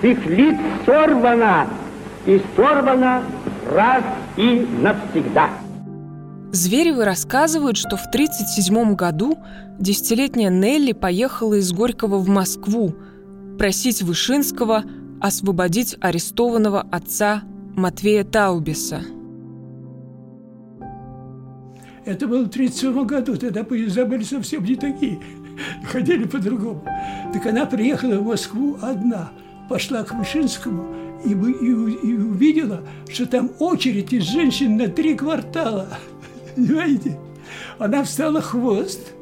с 0.00 0.04
их 0.04 0.26
лиц 0.26 0.56
сорвана. 0.84 1.66
и 2.26 2.42
сорвана 2.56 3.22
раз 3.70 4.02
и 4.36 4.66
навсегда. 4.80 5.50
Зверевы 6.52 7.04
рассказывают, 7.04 7.76
что 7.76 7.96
в 7.96 8.06
1937 8.06 8.94
году 8.94 9.38
десятилетняя 9.78 10.48
Нелли 10.50 10.92
поехала 10.92 11.54
из 11.54 11.72
Горького 11.72 12.18
в 12.18 12.28
Москву 12.28 12.94
просить 13.58 14.02
Вышинского 14.02 14.84
освободить 15.20 15.96
арестованного 16.00 16.80
отца 16.90 17.42
Матвея 17.76 18.24
Таубиса. 18.24 19.02
Это 22.06 22.26
было 22.26 22.44
в 22.44 22.48
1937 22.48 23.04
году, 23.04 23.36
тогда 23.36 23.62
поезда 23.64 24.06
были 24.06 24.22
совсем 24.22 24.64
не 24.64 24.76
такие, 24.76 25.20
ходили 25.84 26.24
по-другому. 26.24 26.82
Так 27.34 27.44
она 27.44 27.66
приехала 27.66 28.14
в 28.14 28.26
Москву 28.26 28.78
одна, 28.80 29.32
пошла 29.68 30.02
к 30.02 30.14
Вышинскому 30.14 30.86
и, 31.26 31.32
и, 31.32 31.32
и 31.34 32.16
увидела, 32.16 32.80
что 33.12 33.26
там 33.26 33.50
очередь 33.58 34.14
из 34.14 34.22
женщин 34.22 34.78
на 34.78 34.88
три 34.88 35.14
квартала. 35.14 35.88
Понимаете? 36.58 37.16
Она 37.78 38.02
встала 38.02 38.40
хвост, 38.42 39.12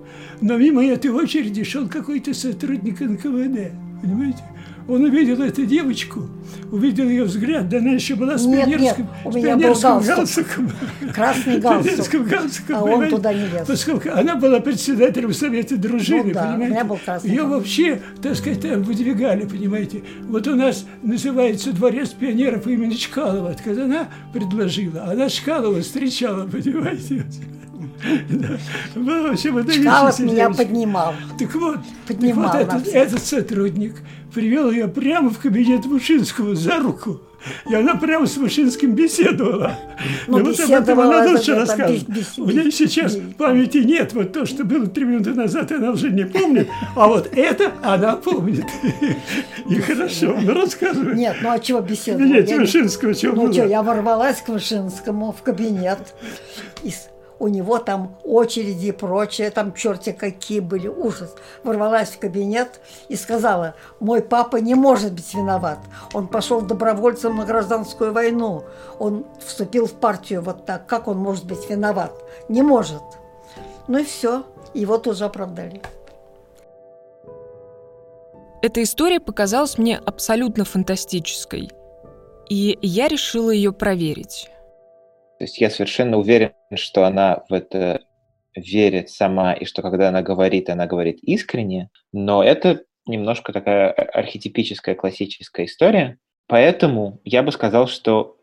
но 0.41 0.57
мимо 0.57 0.83
этой 0.85 1.11
очереди 1.11 1.65
шел 1.65 1.87
какой-то 1.87 2.33
сотрудник 2.33 3.01
НКВД. 3.01 3.73
Понимаете? 4.01 4.43
Он 4.89 5.03
увидел 5.05 5.43
эту 5.43 5.67
девочку, 5.67 6.29
увидел 6.71 7.09
ее 7.09 7.25
взгляд, 7.25 7.69
да 7.69 7.79
она 7.79 7.91
еще 7.91 8.15
была 8.15 8.39
с 8.39 8.47
нет, 8.47 8.67
пионерским, 8.67 9.03
нет, 9.05 9.11
у 9.25 9.33
с 9.33 9.35
меня 9.35 9.55
был 9.57 9.61
пионерским 9.61 9.89
галстук. 9.91 10.17
галстуком. 10.17 10.71
Красный 11.13 11.59
галстук. 11.61 12.27
Галстуком, 12.29 12.77
А 12.77 12.83
он 12.83 12.91
понимаете? 12.91 13.17
туда 13.17 13.33
не 13.35 13.41
лез. 13.49 13.67
Поскольку 13.67 14.09
она 14.13 14.37
была 14.37 14.61
председателем 14.61 15.33
совета 15.33 15.77
дружины, 15.77 16.25
Ну 16.29 16.35
да, 16.35 16.41
у 16.41 16.47
понимаете? 16.53 16.71
меня 16.75 16.85
был 16.85 16.99
красный 17.05 17.31
Ее 17.31 17.37
галстук. 17.39 17.59
вообще, 17.59 18.01
так 18.23 18.37
сказать, 18.37 18.65
выдвигали, 18.87 19.45
понимаете? 19.45 20.03
Вот 20.29 20.47
у 20.47 20.55
нас 20.55 20.87
называется 21.03 21.73
дворец 21.73 22.11
пионеров 22.11 22.67
имени 22.69 22.95
Чкалова. 22.95 23.57
Когда 23.65 23.85
она 23.87 24.09
предложила, 24.33 25.05
она 25.11 25.29
Чкалова 25.29 25.81
встречала, 25.81 26.47
понимаете? 26.47 27.25
Была 28.95 29.23
вообще 29.23 29.51
Чкалов 29.73 30.19
меня 30.21 30.51
поднимал. 30.51 31.15
Так 31.39 31.55
вот, 31.55 31.79
Поднимал 32.07 32.53
так 32.53 32.73
вот 32.73 32.83
этот, 32.83 32.95
этот 32.95 33.25
сотрудник 33.25 33.95
привел 34.35 34.71
ее 34.71 34.89
прямо 34.89 35.31
в 35.31 35.39
кабинет 35.39 35.87
Вышинского 35.87 36.55
за 36.55 36.79
руку. 36.79 37.21
И 37.71 37.75
она 37.75 37.95
прямо 37.95 38.27
с 38.27 38.37
Вышинским 38.37 38.93
беседовала. 38.95 39.79
Ну, 40.27 40.39
Но 40.39 40.45
вот 40.45 40.59
об 40.59 40.67
этом 40.67 40.69
беседовала, 40.69 41.19
она 41.23 41.31
лучше 41.33 41.53
без- 42.09 42.39
У 42.39 42.47
нее 42.47 42.73
сейчас 42.73 43.17
памяти 43.39 43.79
нет. 43.79 44.13
Вот 44.15 44.33
то, 44.33 44.47
что 44.47 44.65
было 44.65 44.87
три 44.89 45.05
минуты 45.05 45.33
назад, 45.33 45.71
она 45.71 45.91
уже 45.93 46.11
не 46.11 46.25
помнит. 46.27 46.69
А 46.97 47.07
вот 47.07 47.29
это 47.37 47.73
она 47.85 48.17
помнит. 48.17 48.65
И 49.71 49.75
хорошо, 49.77 50.37
ну 50.41 50.55
рассказывай. 50.55 51.15
Нет, 51.15 51.37
ну 51.41 51.51
а 51.51 51.59
чего 51.61 51.81
беседовать? 51.81 52.29
Кабинете 52.29 52.51
Я 52.51 52.57
не- 52.57 52.63
Вышинского 52.65 53.15
чего 53.15 53.35
Ну 53.37 53.53
что, 53.53 53.65
я 53.65 53.83
ворвалась 53.85 54.43
к 54.43 54.49
Вышинскому 54.49 55.33
в 55.33 55.43
кабинет. 55.43 55.99
У 57.39 57.49
него 57.49 57.79
там 57.79 58.17
очереди 58.25 58.87
и 58.87 58.93
прочее, 58.93 59.51
там 59.51 59.75
черти 59.75 60.13
какие 60.13 60.61
были, 60.61 60.89
ужас. 60.89 61.35
Ворвалась 61.65 62.09
в 62.11 62.19
кабинет 62.19 62.81
и 63.09 63.17
сказала, 63.17 63.75
мой 64.01 64.23
папа 64.23 64.57
не 64.57 64.75
может 64.75 65.13
быть 65.13 65.35
виноват. 65.35 65.79
Он 66.15 66.29
пошел 66.29 66.63
добровольцем 66.63 67.37
на 67.37 67.45
гражданскую 67.45 68.13
войну. 68.13 68.65
Он 68.99 69.27
вступил 69.45 69.87
в 69.87 69.93
партию 69.93 70.41
вот 70.41 70.65
так. 70.65 70.87
Как 70.87 71.09
он 71.09 71.19
может 71.19 71.45
быть 71.45 71.69
виноват? 71.69 72.13
Не 72.49 72.63
может. 72.63 73.03
Ну 73.87 73.99
и 73.99 74.05
все. 74.05 74.45
Его 74.73 74.99
тоже 74.99 75.25
оправдали. 75.25 75.83
Эта 78.63 78.83
история 78.83 79.21
показалась 79.21 79.79
мне 79.79 79.99
абсолютно 79.99 80.65
фантастической. 80.65 81.71
И 82.49 82.79
я 82.81 83.09
решила 83.09 83.51
ее 83.51 83.73
проверить. 83.73 84.51
То 85.39 85.45
есть 85.45 85.61
я 85.61 85.71
совершенно 85.71 86.17
уверен, 86.17 86.53
что 86.75 87.05
она 87.05 87.45
в 87.49 87.53
это 87.53 88.01
верит 88.55 89.11
сама, 89.11 89.53
и 89.53 89.65
что 89.67 89.83
когда 89.83 90.09
она 90.09 90.23
говорит, 90.23 90.71
она 90.71 90.87
говорит 90.87 91.19
искренне, 91.23 91.91
но 92.13 92.43
это 92.43 92.85
немножко 93.07 93.53
такая 93.53 93.91
архетипическая 93.93 94.95
классическая 94.95 95.67
история, 95.67 96.19
поэтому 96.47 97.21
я 97.25 97.43
бы 97.43 97.53
сказал, 97.53 97.87
что 97.87 98.37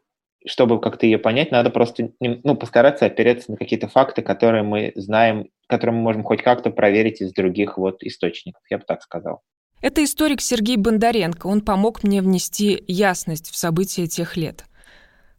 чтобы 0.45 0.79
как-то 0.81 1.05
ее 1.05 1.17
понять, 1.17 1.51
надо 1.51 1.69
просто 1.69 2.11
ну, 2.19 2.55
постараться 2.55 3.05
опереться 3.05 3.51
на 3.51 3.57
какие-то 3.57 3.87
факты, 3.87 4.21
которые 4.21 4.63
мы 4.63 4.91
знаем, 4.95 5.49
которые 5.67 5.95
мы 5.95 6.01
можем 6.03 6.23
хоть 6.23 6.41
как-то 6.41 6.69
проверить 6.69 7.21
из 7.21 7.33
других 7.33 7.77
вот 7.77 8.03
источников, 8.03 8.61
я 8.69 8.77
бы 8.77 8.83
так 8.85 9.01
сказал. 9.01 9.41
Это 9.81 10.03
историк 10.03 10.41
Сергей 10.41 10.77
Бондаренко. 10.77 11.47
Он 11.47 11.61
помог 11.61 12.03
мне 12.03 12.21
внести 12.21 12.83
ясность 12.87 13.49
в 13.49 13.55
события 13.57 14.07
тех 14.07 14.37
лет. 14.37 14.65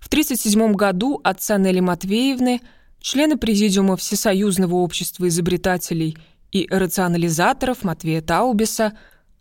В 0.04 0.08
1937 0.08 0.74
году 0.74 1.18
отца 1.24 1.56
Нелли 1.56 1.80
Матвеевны, 1.80 2.60
члены 3.00 3.38
Президиума 3.38 3.96
Всесоюзного 3.96 4.74
общества 4.74 5.28
изобретателей 5.28 6.18
и 6.52 6.68
рационализаторов 6.70 7.84
Матвея 7.84 8.20
Таубиса 8.20 8.92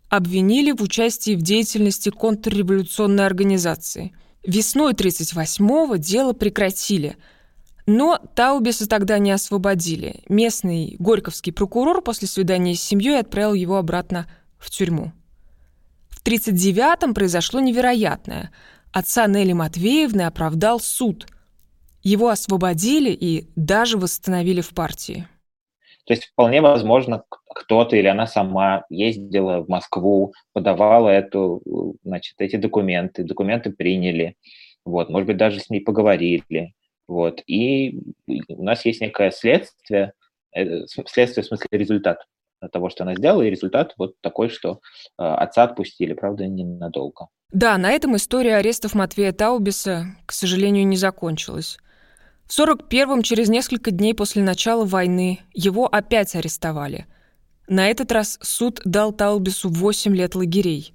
обвинили 0.08 0.72
в 0.72 0.80
участии 0.80 1.36
в 1.36 1.42
деятельности 1.42 2.08
контрреволюционной 2.08 3.26
организации. 3.26 4.14
Весной 4.42 4.94
1938-го 4.94 5.96
дело 5.96 6.32
прекратили, 6.32 7.18
но 7.84 8.18
Таубиса 8.34 8.88
тогда 8.88 9.18
не 9.18 9.32
освободили. 9.32 10.22
Местный 10.30 10.96
горьковский 10.98 11.52
прокурор 11.52 12.00
после 12.00 12.26
свидания 12.26 12.74
с 12.74 12.82
семьей 12.82 13.20
отправил 13.20 13.52
его 13.52 13.76
обратно 13.76 14.26
в 14.56 14.70
тюрьму. 14.70 15.12
В 16.08 16.26
1939-м 16.26 17.12
произошло 17.12 17.60
невероятное. 17.60 18.50
Отца 18.94 19.26
Нелли 19.26 19.52
Матвеевны 19.52 20.22
оправдал 20.22 20.78
суд. 20.78 21.26
Его 22.04 22.28
освободили 22.28 23.10
и 23.10 23.48
даже 23.56 23.98
восстановили 23.98 24.60
в 24.60 24.70
партии. 24.70 25.26
То 26.06 26.12
есть 26.12 26.26
вполне 26.26 26.60
возможно, 26.60 27.24
кто-то 27.56 27.96
или 27.96 28.06
она 28.06 28.28
сама 28.28 28.84
ездила 28.90 29.62
в 29.62 29.68
Москву, 29.68 30.32
подавала 30.52 31.08
эту, 31.08 31.96
значит, 32.04 32.36
эти 32.38 32.54
документы, 32.54 33.24
документы 33.24 33.72
приняли, 33.72 34.36
вот, 34.84 35.08
может 35.08 35.26
быть, 35.26 35.38
даже 35.38 35.58
с 35.58 35.70
ней 35.70 35.80
поговорили, 35.80 36.74
вот, 37.08 37.42
и 37.48 37.98
у 38.48 38.62
нас 38.62 38.84
есть 38.84 39.00
некое 39.00 39.32
следствие, 39.32 40.12
э, 40.54 40.86
следствие 40.86 41.42
в 41.42 41.46
смысле 41.46 41.66
результат 41.72 42.18
того, 42.68 42.90
что 42.90 43.04
она 43.04 43.14
сделала, 43.14 43.42
и 43.42 43.50
результат 43.50 43.94
вот 43.98 44.20
такой, 44.20 44.48
что 44.48 44.80
э, 45.18 45.22
отца 45.22 45.64
отпустили, 45.64 46.14
правда, 46.14 46.46
ненадолго. 46.46 47.28
Да, 47.52 47.78
на 47.78 47.92
этом 47.92 48.16
история 48.16 48.56
арестов 48.56 48.94
Матвея 48.94 49.32
Таубиса, 49.32 50.06
к 50.26 50.32
сожалению, 50.32 50.86
не 50.86 50.96
закончилась. 50.96 51.78
В 52.46 52.58
41-м, 52.58 53.22
через 53.22 53.48
несколько 53.48 53.90
дней 53.90 54.14
после 54.14 54.42
начала 54.42 54.84
войны, 54.84 55.40
его 55.52 55.86
опять 55.86 56.34
арестовали. 56.34 57.06
На 57.68 57.88
этот 57.88 58.12
раз 58.12 58.38
суд 58.42 58.80
дал 58.84 59.12
Таубису 59.12 59.70
8 59.70 60.14
лет 60.14 60.34
лагерей. 60.34 60.92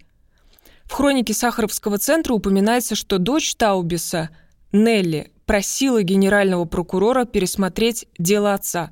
В 0.84 0.94
хронике 0.94 1.34
Сахаровского 1.34 1.98
центра 1.98 2.34
упоминается, 2.34 2.96
что 2.96 3.20
дочь 3.20 3.56
Таубиса, 3.56 4.30
Нелли, 4.72 5.32
просила 5.46 6.04
генерального 6.04 6.66
прокурора 6.66 7.26
пересмотреть 7.26 8.08
дело 8.20 8.54
отца, 8.54 8.92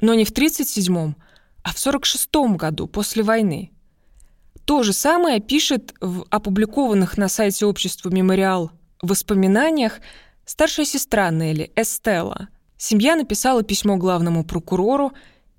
но 0.00 0.14
не 0.14 0.24
в 0.24 0.32
37-м, 0.32 1.16
а 1.66 1.70
в 1.70 1.74
46-м 1.74 2.56
году, 2.56 2.86
после 2.86 3.24
войны. 3.24 3.72
То 4.66 4.84
же 4.84 4.92
самое 4.92 5.40
пишет 5.40 5.94
в 6.00 6.24
опубликованных 6.30 7.18
на 7.18 7.28
сайте 7.28 7.66
общества 7.66 8.08
«Мемориал» 8.08 8.70
воспоминаниях 9.02 9.98
старшая 10.44 10.86
сестра 10.86 11.28
Нелли, 11.30 11.72
Эстелла. 11.74 12.48
Семья 12.78 13.16
написала 13.16 13.64
письмо 13.64 13.96
главному 13.96 14.44
прокурору, 14.44 15.12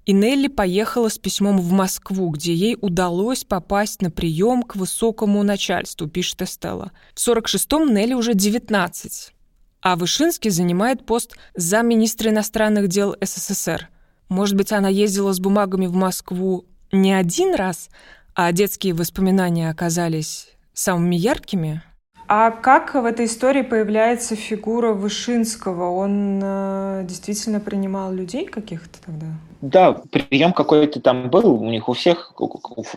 и 0.06 0.14
Нелли 0.14 0.48
поехала 0.48 1.10
с 1.10 1.18
письмом 1.18 1.60
в 1.60 1.74
Москву, 1.74 2.30
где 2.30 2.54
ей 2.54 2.78
удалось 2.80 3.44
попасть 3.44 4.02
на 4.02 4.10
прием 4.10 4.64
к 4.64 4.78
высокому 4.78 5.44
начальству, 5.44 6.08
пишет 6.08 6.42
Эстелла. 6.42 6.94
В 7.16 7.18
46-м 7.18 7.94
Нелли 7.94 8.14
уже 8.14 8.34
19, 8.34 9.34
а 9.82 9.98
Вышинский 9.98 10.52
занимает 10.52 11.06
пост 11.06 11.36
замминистра 11.54 12.30
иностранных 12.30 12.88
дел 12.88 13.14
СССР. 13.20 13.90
Может 14.30 14.56
быть, 14.56 14.72
она 14.72 14.90
ездила 14.90 15.32
с 15.32 15.40
бумагами 15.40 15.88
в 15.88 15.96
Москву 15.96 16.66
не 16.92 17.14
один 17.14 17.56
раз, 17.56 17.90
а 18.36 18.52
детские 18.52 18.94
воспоминания 18.94 19.70
оказались 19.70 20.50
самыми 20.74 21.16
яркими? 21.16 21.82
А 22.30 22.52
как 22.52 22.94
в 22.94 23.06
этой 23.06 23.26
истории 23.26 23.62
появляется 23.62 24.36
фигура 24.36 24.92
Вышинского? 24.92 25.92
Он 25.92 26.42
э, 26.44 27.06
действительно 27.08 27.62
принимал 27.62 28.12
людей 28.12 28.46
каких-то 28.46 29.02
тогда? 29.06 29.28
Да, 29.62 29.94
прием 30.12 30.52
какой-то 30.52 31.00
там 31.00 31.30
был 31.30 31.62
у 31.62 31.70
них 31.70 31.88
у 31.88 31.94
всех, 31.94 32.34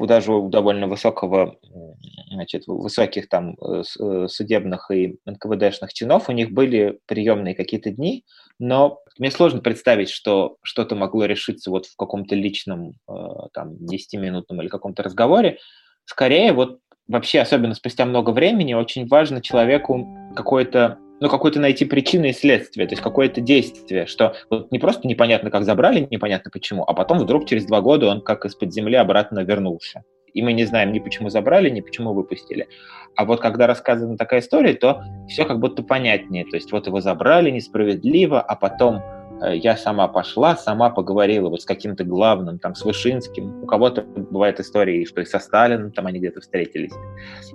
даже 0.01 0.33
у 0.33 0.49
довольно 0.49 0.88
высокого, 0.88 1.57
значит, 2.33 2.64
высоких 2.66 3.29
там 3.29 3.55
э, 3.61 3.83
э, 4.01 4.27
судебных 4.29 4.90
и 4.90 5.16
НКВДшных 5.25 5.93
чинов, 5.93 6.29
у 6.29 6.33
них 6.33 6.51
были 6.51 6.99
приемные 7.07 7.55
какие-то 7.55 7.90
дни, 7.90 8.25
но 8.61 9.01
мне 9.18 9.31
сложно 9.31 9.61
представить, 9.61 10.11
что 10.11 10.57
что-то 10.62 10.94
могло 10.94 11.25
решиться 11.25 11.70
вот 11.70 11.87
в 11.87 11.96
каком-то 11.96 12.35
личном, 12.35 12.94
э, 13.09 13.12
там, 13.53 13.75
10-минутном 13.75 14.61
или 14.61 14.68
каком-то 14.68 15.03
разговоре. 15.03 15.59
Скорее, 16.05 16.53
вот 16.53 16.79
вообще, 17.09 17.40
особенно 17.40 17.75
спустя 17.75 18.05
много 18.05 18.31
времени, 18.31 18.75
очень 18.75 19.09
важно 19.09 19.42
человеку 19.42 20.07
какое-то 20.37 20.99
ну, 21.20 21.29
какую-то 21.29 21.61
найти 21.61 21.85
причины 21.85 22.31
и 22.31 22.33
следствие, 22.33 22.87
то 22.87 22.92
есть 22.92 23.03
какое-то 23.03 23.42
действие, 23.42 24.07
что 24.07 24.35
вот 24.49 24.73
не 24.73 24.79
просто 24.79 25.07
непонятно, 25.07 25.51
как 25.51 25.64
забрали, 25.64 26.09
непонятно 26.11 26.51
почему, 26.51 26.83
а 26.85 26.94
потом 26.94 27.18
вдруг 27.18 27.46
через 27.46 27.66
два 27.66 27.83
года 27.83 28.09
он 28.09 28.23
как 28.23 28.46
из-под 28.46 28.73
земли 28.73 28.96
обратно 28.96 29.40
вернулся. 29.40 30.03
И 30.33 30.43
мы 30.43 30.53
не 30.53 30.64
знаем 30.64 30.93
ни 30.93 30.99
почему 30.99 31.29
забрали, 31.29 31.71
ни 31.71 31.81
почему 31.81 32.12
выпустили. 32.12 32.69
А 33.16 33.25
вот 33.25 33.40
когда 33.40 33.66
рассказана 33.66 34.16
такая 34.16 34.40
история, 34.40 34.75
то 34.75 35.03
все 35.29 35.45
как 35.45 35.61
будто 35.61 35.83
понятнее. 35.83 36.45
То 36.45 36.57
есть 36.57 36.73
вот 36.73 36.87
его 36.87 37.01
забрали 37.01 37.51
несправедливо, 37.51 38.40
а 38.40 38.57
потом 38.57 39.03
Э, 39.40 39.57
я 39.57 39.77
сама 39.77 40.09
пошла, 40.09 40.57
сама 40.57 40.90
поговорила 40.90 41.49
вот 41.49 41.62
с 41.62 41.64
каким-то 41.64 42.05
главным, 42.05 42.59
там, 42.59 42.75
с 42.75 42.85
Вышинским. 42.85 43.62
У 43.62 43.66
кого-то 43.66 44.03
бывает 44.03 44.61
истории, 44.61 45.05
что 45.05 45.21
и 45.21 45.25
со 45.25 45.38
Сталином 45.38 45.93
там 45.93 46.07
они 46.07 46.19
где-то 46.19 46.40
встретились. 46.40 46.93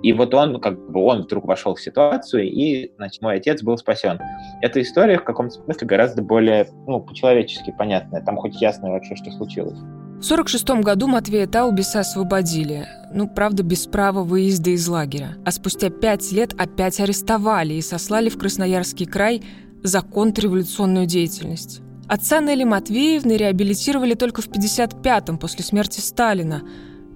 И 0.02 0.12
вот 0.12 0.34
он, 0.34 0.60
как 0.60 0.78
бы, 0.90 1.00
он 1.00 1.22
вдруг 1.22 1.46
вошел 1.46 1.74
в 1.74 1.80
ситуацию, 1.80 2.44
и, 2.44 2.92
значит, 2.96 3.22
мой 3.22 3.36
отец 3.36 3.62
был 3.62 3.76
спасен. 3.78 4.18
Эта 4.62 4.80
история 4.80 5.18
в 5.18 5.24
каком-то 5.24 5.54
смысле 5.54 5.86
гораздо 5.86 6.22
более, 6.22 6.68
ну, 6.86 7.00
по-человечески 7.00 7.72
понятная. 7.76 8.22
Там 8.22 8.36
хоть 8.36 8.60
ясно 8.60 8.90
вообще, 8.90 9.14
что 9.16 9.30
случилось. 9.30 9.78
В 10.16 10.24
1946 10.24 10.82
году 10.82 11.08
Матвея 11.08 11.46
Таубиса 11.46 12.00
освободили. 12.00 12.88
Ну, 13.12 13.28
правда, 13.28 13.62
без 13.62 13.86
права 13.86 14.22
выезда 14.22 14.70
из 14.70 14.88
лагеря. 14.88 15.36
А 15.44 15.52
спустя 15.52 15.90
пять 15.90 16.32
лет 16.32 16.54
опять 16.58 17.00
арестовали 17.00 17.74
и 17.74 17.82
сослали 17.82 18.30
в 18.30 18.38
Красноярский 18.38 19.04
край 19.04 19.42
за 19.82 20.00
контрреволюционную 20.00 21.04
деятельность. 21.04 21.82
Отца 22.08 22.40
Нелли 22.40 22.64
Матвеевны 22.64 23.32
реабилитировали 23.32 24.14
только 24.14 24.40
в 24.40 24.48
55-м 24.48 25.36
после 25.36 25.62
смерти 25.62 26.00
Сталина. 26.00 26.62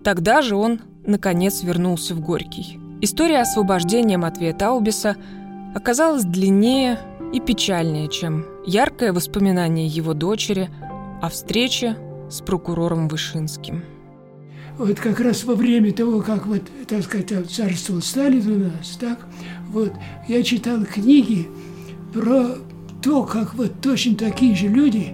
Тогда 0.05 0.43
же 0.43 0.57
он, 0.57 0.81
наконец, 1.07 1.63
вернулся 1.63 2.15
в 2.15 2.21
Горький. 2.21 2.79
История 3.01 3.41
освобождения 3.41 4.19
Матвея 4.19 4.53
Таубиса 4.53 5.17
оказалась 5.75 6.25
длиннее 6.25 6.99
и 7.33 7.41
печальнее, 7.41 8.09
чем 8.09 8.45
яркое 8.67 9.15
воспоминание 9.15 9.87
его 9.87 10.13
дочери 10.13 10.69
о 11.23 11.31
встрече 11.31 11.97
с 12.31 12.41
прокурором 12.41 13.09
Вышинским. 13.09 13.83
Вот 14.79 14.99
как 14.99 15.21
раз 15.21 15.45
во 15.45 15.55
время 15.55 15.93
того, 15.93 16.23
как 16.23 16.47
вот, 16.47 16.63
так 16.89 17.03
сказать, 17.03 17.33
царствовал 17.51 18.01
Сталин 18.01 18.51
у 18.51 18.59
нас, 18.65 18.97
так, 18.99 19.27
вот, 19.69 19.93
я 20.27 20.43
читал 20.43 20.85
книги, 20.87 21.49
про 22.15 22.57
то, 23.03 23.25
как 23.25 23.55
вот 23.55 23.73
точно 23.83 24.15
такие 24.15 24.57
же 24.57 24.69
люди 24.69 25.13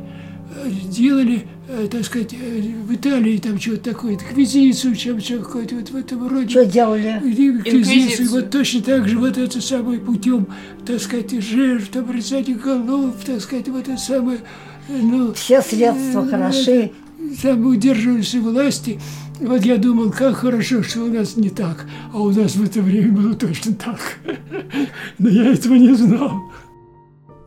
э, 0.55 0.71
делали, 0.89 1.47
э, 1.69 1.89
так 1.91 2.05
сказать, 2.05 2.33
э, 2.33 2.61
в 2.61 2.95
Италии 2.95 3.39
там 3.39 3.59
что-то 3.59 3.91
такое, 3.91 4.15
инквизицию, 4.15 4.95
чем 4.95 5.21
что 5.21 5.39
какое-то 5.39 5.75
вот 5.75 5.91
в 5.91 5.97
этом 5.97 6.29
роде. 6.29 6.49
Что 6.49 6.67
делали? 6.67 7.21
Инквизицию. 7.23 7.81
инквизицию. 7.81 8.31
Вот 8.31 8.51
точно 8.51 8.83
так 8.83 9.09
же 9.09 9.19
вот 9.19 9.37
это 9.37 9.61
самое 9.61 9.99
путем, 9.99 10.47
так 10.87 11.01
сказать, 11.01 11.33
жертв, 11.43 11.97
обрезания 11.97 12.55
голов, 12.55 13.17
так 13.25 13.41
сказать, 13.41 13.69
вот 13.69 13.89
это 13.89 13.99
самое, 13.99 14.39
ну... 14.89 15.33
Все 15.35 15.61
средства 15.61 16.25
э, 16.25 16.31
хороши. 16.31 16.93
Там 17.43 17.67
удерживались 17.67 18.35
власти. 18.35 19.01
Вот 19.41 19.65
я 19.65 19.77
думал, 19.77 20.11
как 20.11 20.37
хорошо, 20.37 20.83
что 20.83 21.03
у 21.03 21.13
нас 21.13 21.37
не 21.37 21.51
так, 21.51 21.87
а 22.13 22.21
у 22.21 22.31
нас 22.31 22.57
в 22.57 22.65
это 22.65 22.81
время 22.81 23.13
было 23.13 23.35
точно 23.35 23.75
так. 23.75 24.01
Но 25.19 25.29
я 25.29 25.53
этого 25.53 25.75
не 25.75 25.95
знал. 25.95 26.33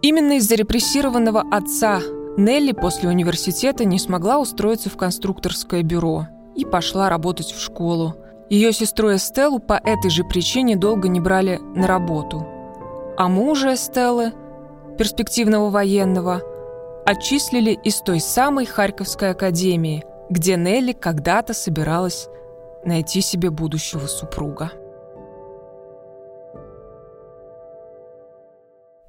Именно 0.02 0.38
из-за 0.38 0.56
репрессированного 0.56 1.42
отца 1.52 2.00
Нелли 2.38 2.72
после 2.72 3.10
университета 3.10 3.84
не 3.84 4.00
смогла 4.00 4.40
устроиться 4.40 4.90
в 4.90 4.96
конструкторское 4.96 5.84
бюро 5.84 6.28
и 6.56 6.64
пошла 6.64 7.10
работать 7.10 7.52
в 7.52 7.62
школу. 7.62 8.16
Ее 8.50 8.72
сестру 8.72 9.14
Эстеллу 9.14 9.60
по 9.60 9.74
этой 9.74 10.10
же 10.10 10.24
причине 10.24 10.76
долго 10.76 11.08
не 11.08 11.20
брали 11.20 11.60
на 11.76 11.86
работу. 11.86 12.48
А 13.18 13.28
мужа 13.28 13.74
Эстеллы, 13.74 14.32
перспективного 14.98 15.70
военного, 15.70 16.42
отчислили 17.06 17.72
из 17.84 18.02
той 18.02 18.20
самой 18.20 18.66
Харьковской 18.66 19.32
академии, 19.32 20.04
где 20.30 20.56
Нелли 20.56 20.94
когда-то 20.94 21.54
собиралась 21.54 22.28
найти 22.86 23.22
себе 23.22 23.50
будущего 23.50 24.08
супруга. 24.08 24.72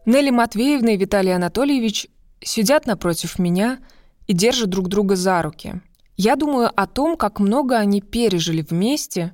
Нелли 0.07 0.31
Матвеевна 0.31 0.93
и 0.93 0.97
Виталий 0.97 1.35
Анатольевич 1.35 2.09
сидят 2.41 2.87
напротив 2.87 3.39
меня 3.39 3.79
и 4.27 4.33
держат 4.33 4.71
друг 4.71 4.89
друга 4.89 5.15
за 5.15 5.43
руки. 5.43 5.81
Я 6.17 6.37
думаю 6.37 6.71
о 6.75 6.87
том, 6.87 7.17
как 7.17 7.39
много 7.39 7.77
они 7.77 8.01
пережили 8.01 8.63
вместе, 8.63 9.33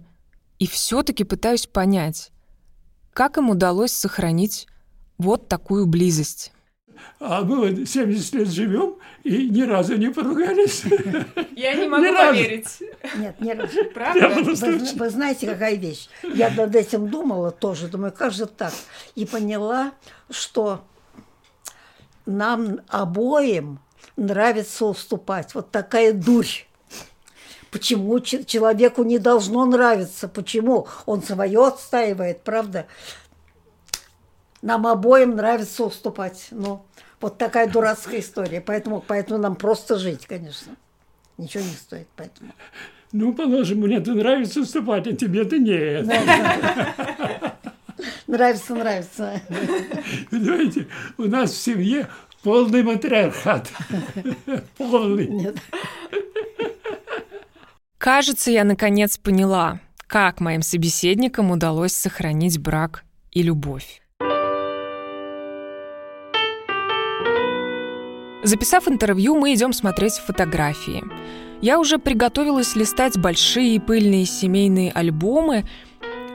и 0.59 0.66
все-таки 0.66 1.25
пытаюсь 1.25 1.66
понять, 1.66 2.31
как 3.12 3.38
им 3.38 3.51
удалось 3.51 3.92
сохранить 3.92 4.66
вот 5.19 5.49
такую 5.49 5.87
близость. 5.87 6.53
А 7.20 7.42
мы 7.42 7.70
вот 7.70 7.88
70 7.88 8.35
лет 8.35 8.48
живем 8.48 8.96
и 9.24 9.48
ни 9.48 9.62
разу 9.62 9.96
не 9.96 10.09
поругались. 10.09 10.85
Я 11.56 11.74
не 11.74 11.88
могу 11.88 12.04
поверить. 12.04 12.78
Нет, 13.16 13.40
ни 13.40 13.50
разу. 13.50 13.85
Правда? 13.94 14.28
Вы, 14.28 14.78
вы 14.94 15.11
знаете, 15.11 15.46
какая 15.46 15.76
вещь? 15.76 16.09
Я 16.22 16.50
над 16.50 16.74
этим 16.74 17.09
думала 17.09 17.50
тоже. 17.50 17.88
Думаю, 17.88 18.12
как 18.12 18.32
же 18.32 18.46
так? 18.46 18.72
И 19.14 19.24
поняла, 19.24 19.92
что 20.30 20.82
нам 22.26 22.80
обоим 22.88 23.78
нравится 24.16 24.87
уступать. 24.87 25.54
Вот 25.54 25.70
такая 25.70 26.12
дурь. 26.12 26.66
Почему 27.70 28.20
человеку 28.20 29.02
не 29.02 29.18
должно 29.18 29.64
нравиться? 29.66 30.28
Почему? 30.28 30.87
Он 31.04 31.22
свое 31.22 31.66
отстаивает, 31.66 32.42
правда? 32.42 32.87
Нам 34.62 34.87
обоим 34.87 35.37
нравится 35.37 35.85
уступать. 35.85 36.49
Ну, 36.51 36.85
вот 37.21 37.38
такая 37.38 37.69
дурацкая 37.69 38.21
история. 38.21 38.61
Поэтому, 38.61 39.03
поэтому 39.07 39.38
нам 39.40 39.57
просто 39.57 39.99
жить, 39.99 40.27
конечно. 40.27 40.75
Ничего 41.38 41.62
не 41.64 41.71
стоит, 41.71 42.09
поэтому. 42.16 42.53
Ну, 43.12 43.33
положим, 43.35 43.81
мне-то 43.81 44.14
нравится 44.14 44.61
уступать, 44.61 45.07
а 45.07 45.12
тебе-то 45.12 45.59
нет. 45.59 46.07
Нравится, 48.27 48.75
нравится. 48.75 49.40
Понимаете, 50.31 50.88
у 51.16 51.25
нас 51.25 51.53
в 51.53 51.57
семье 51.57 52.09
полный 52.42 52.83
матриархат. 52.83 53.71
Полный. 54.77 55.29
Нет. 55.29 55.57
Кажется, 57.99 58.51
я 58.51 58.64
наконец 58.64 59.16
поняла, 59.16 59.81
как 60.07 60.40
моим 60.40 60.62
собеседникам 60.62 61.51
удалось 61.51 61.92
сохранить 61.92 62.59
брак 62.59 63.05
и 63.31 63.42
любовь. 63.42 64.03
Записав 68.46 68.87
интервью, 68.87 69.35
мы 69.35 69.54
идем 69.54 69.72
смотреть 69.72 70.18
фотографии. 70.24 71.02
Я 71.62 71.80
уже 71.80 71.98
приготовилась 71.98 72.76
листать 72.76 73.18
большие 73.18 73.80
пыльные 73.80 74.24
семейные 74.24 74.92
альбомы, 74.92 75.64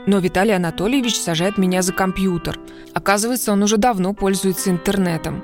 но 0.08 0.19
Виталий 0.19 0.54
Анатольевич 0.54 1.15
сажает 1.15 1.58
меня 1.58 1.82
за 1.82 1.93
компьютер. 1.93 2.60
Оказывается, 2.93 3.54
он 3.54 3.63
уже 3.63 3.78
давно 3.78 4.13
пользуется 4.13 4.71
интернетом. 4.71 5.41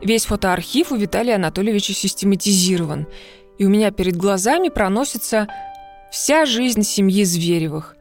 Весь 0.00 0.26
фотоархив 0.26 0.92
у 0.92 0.96
Виталия 0.96 1.34
Анатольевича 1.34 1.92
систематизирован, 1.92 3.08
и 3.58 3.66
у 3.66 3.68
меня 3.68 3.90
перед 3.90 4.16
глазами 4.16 4.68
проносится 4.68 5.48
вся 6.12 6.46
жизнь 6.46 6.84
семьи 6.84 7.24
Зверевых. 7.24 7.96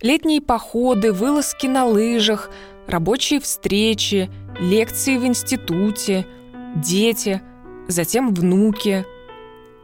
Летние 0.00 0.40
походы, 0.40 1.12
вылазки 1.12 1.66
на 1.66 1.84
лыжах, 1.84 2.48
рабочие 2.86 3.40
встречи, 3.40 4.30
лекции 4.60 5.16
в 5.16 5.26
институте– 5.26 6.26
дети, 6.76 7.42
затем 7.88 8.34
внуки, 8.34 9.04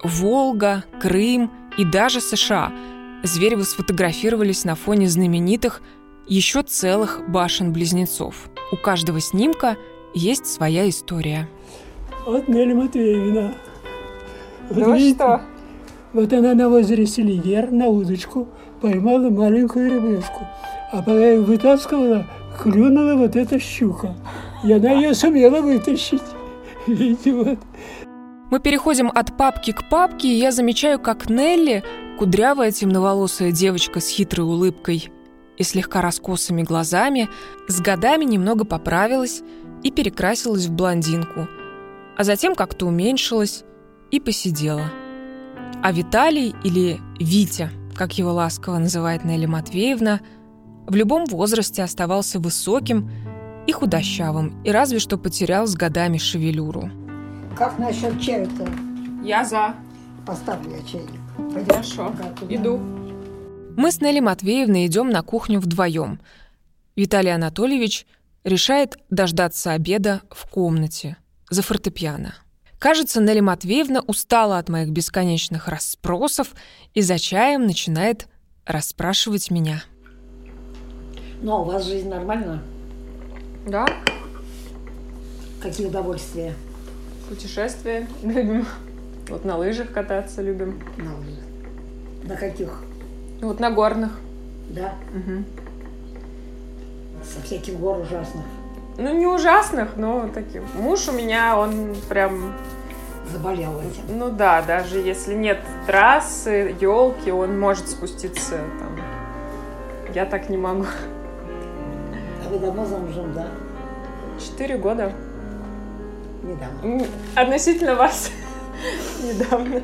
Волга, 0.03 0.85
Крым 1.01 1.51
и 1.77 1.85
даже 1.85 2.21
США. 2.21 2.73
Зверевы 3.23 3.65
сфотографировались 3.65 4.65
на 4.65 4.75
фоне 4.75 5.09
знаменитых 5.09 5.83
еще 6.29 6.63
целых 6.63 7.23
башен-близнецов. 7.29 8.35
У 8.73 8.77
каждого 8.77 9.21
снимка 9.21 9.77
есть 10.15 10.47
своя 10.47 10.89
история. 10.89 11.49
Вот 12.25 12.49
Нелли 12.49 12.73
Матвеевна. 12.73 13.55
Вот 14.71 14.87
ну 14.87 14.95
видите, 14.95 15.15
что? 15.15 15.43
Вот 16.13 16.33
она 16.33 16.55
на 16.55 16.69
озере 16.69 17.07
Селигер 17.07 17.71
на 17.71 17.87
удочку 17.87 18.49
поймала 18.81 19.31
маленькую 19.31 19.91
рыбешку. 19.91 20.47
А 20.93 20.99
пока 20.99 21.13
ее 21.13 21.41
вытаскивала, 21.41 22.27
клюнула 22.61 23.15
вот 23.15 23.37
эта 23.37 23.59
щука. 23.59 24.15
И 24.65 24.73
она 24.73 24.93
ее 24.93 25.15
сумела 25.15 25.61
вытащить. 25.61 26.23
Идиот. 26.87 27.59
Мы 28.51 28.61
переходим 28.61 29.11
от 29.13 29.37
папки 29.37 29.73
к 29.73 29.89
папке, 29.89 30.29
и 30.29 30.39
я 30.39 30.53
замечаю, 30.53 31.01
как 31.01 31.29
Нелли, 31.29 31.83
кудрявая 32.19 32.71
темноволосая 32.71 33.51
девочка 33.51 34.01
с 34.01 34.09
хитрой 34.09 34.47
улыбкой 34.47 35.11
и 35.59 35.63
слегка 35.63 36.01
раскосыми 36.01 36.63
глазами, 36.63 37.29
с 37.67 37.81
годами 37.81 38.25
немного 38.25 38.65
поправилась 38.65 39.43
и 39.83 39.91
перекрасилась 39.91 40.67
в 40.67 40.73
блондинку, 40.73 41.49
а 42.17 42.25
затем 42.25 42.55
как-то 42.55 42.87
уменьшилась 42.87 43.65
и 44.11 44.21
посидела. 44.21 44.93
А 45.83 45.93
Виталий, 45.93 46.55
или 46.63 47.01
Витя, 47.19 47.71
как 47.95 48.17
его 48.17 48.33
ласково 48.33 48.79
называет 48.79 49.25
Нелли 49.25 49.47
Матвеевна, 49.47 50.21
В 50.87 50.95
любом 50.95 51.25
возрасте 51.25 51.83
оставался 51.83 52.39
высоким 52.39 53.11
и 53.67 53.73
худощавым, 53.73 54.63
и 54.65 54.71
разве 54.71 54.99
что 54.99 55.19
потерял 55.19 55.67
с 55.67 55.75
годами 55.75 56.19
шевелюру. 56.19 56.91
Как 57.57 57.79
насчет 57.79 58.21
чая-то? 58.21 58.69
Я 59.23 59.45
за. 59.45 59.75
Поставлю 60.27 60.71
я 60.71 60.83
чайник. 60.83 61.21
Хорошо, 61.69 62.13
иду. 62.49 62.79
Мы 63.77 63.93
с 63.93 64.01
Нелли 64.01 64.21
Матвеевной 64.21 64.87
идем 64.87 65.11
на 65.11 65.23
кухню 65.23 65.61
вдвоем. 65.61 66.21
Виталий 66.97 67.35
Анатольевич 67.35 68.07
решает 68.45 68.97
дождаться 69.11 69.73
обеда 69.73 70.23
в 70.31 70.49
комнате 70.49 71.17
за 71.51 71.63
фортепиано. 71.63 72.35
Кажется, 72.79 73.21
Нелли 73.21 73.41
Матвеевна 73.41 74.01
устала 74.07 74.59
от 74.59 74.69
моих 74.69 74.91
бесконечных 74.91 75.69
расспросов 75.69 76.55
и 76.95 77.01
за 77.01 77.19
чаем 77.19 77.67
начинает 77.67 78.29
расспрашивать 78.65 79.51
меня. 79.51 79.83
Ну, 81.43 81.53
а 81.53 81.61
у 81.61 81.65
вас 81.65 81.85
жизнь 81.85 82.09
нормальная? 82.09 82.61
Да. 83.67 83.85
Какие 85.61 85.89
удовольствия? 85.89 86.55
Путешествия 87.29 88.07
любим. 88.23 88.65
Вот 89.29 89.45
на 89.45 89.57
лыжах 89.57 89.91
кататься 89.91 90.41
любим. 90.41 90.81
На 90.97 91.17
лыжах. 91.17 91.45
На 92.23 92.37
каких? 92.37 92.81
Вот 93.43 93.59
на 93.59 93.71
горных. 93.71 94.13
Да? 94.69 94.95
Угу. 95.13 95.45
Со 97.25 97.43
всяких 97.43 97.75
гор 97.75 97.99
ужасных. 97.99 98.45
Ну, 98.99 99.13
не 99.19 99.27
ужасных, 99.27 99.97
но 99.97 100.31
таким. 100.33 100.65
Муж 100.75 101.09
у 101.09 101.13
меня, 101.13 101.59
он 101.59 101.97
прям... 102.09 102.55
Заболел 103.33 103.81
этим. 103.81 104.17
Ну 104.17 104.31
да, 104.31 104.63
даже 104.63 105.01
если 105.01 105.35
нет 105.35 105.59
трассы, 105.89 106.77
елки, 106.81 107.33
он 107.33 107.59
может 107.59 107.89
спуститься 107.89 108.61
там. 108.79 108.97
Я 110.15 110.25
так 110.25 110.49
не 110.49 110.57
могу. 110.57 110.87
А 112.47 112.49
вы 112.49 112.61
давно 112.61 112.87
замужем, 112.87 113.35
да? 113.35 113.49
Четыре 114.39 114.79
года. 114.79 115.13
Недавно. 116.45 117.05
Относительно 117.35 117.97
вас. 117.97 118.31
Недавно. 119.25 119.83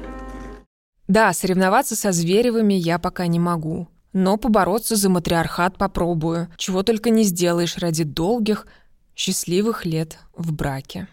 Да, 1.09 1.33
соревноваться 1.33 1.96
со 1.96 2.12
Зверевыми 2.12 2.75
я 2.75 3.01
пока 3.01 3.27
не 3.27 3.40
могу. 3.40 3.88
Но 4.12 4.37
побороться 4.37 4.94
за 4.94 5.09
матриархат 5.11 5.77
попробую. 5.77 6.48
Чего 6.57 6.85
только 6.85 7.11
не 7.11 7.25
сделаешь 7.25 7.79
ради 7.79 8.05
долгих, 8.05 8.68
счастливых 9.16 9.85
лет 9.85 10.18
в 10.37 10.53
браке. 10.53 11.09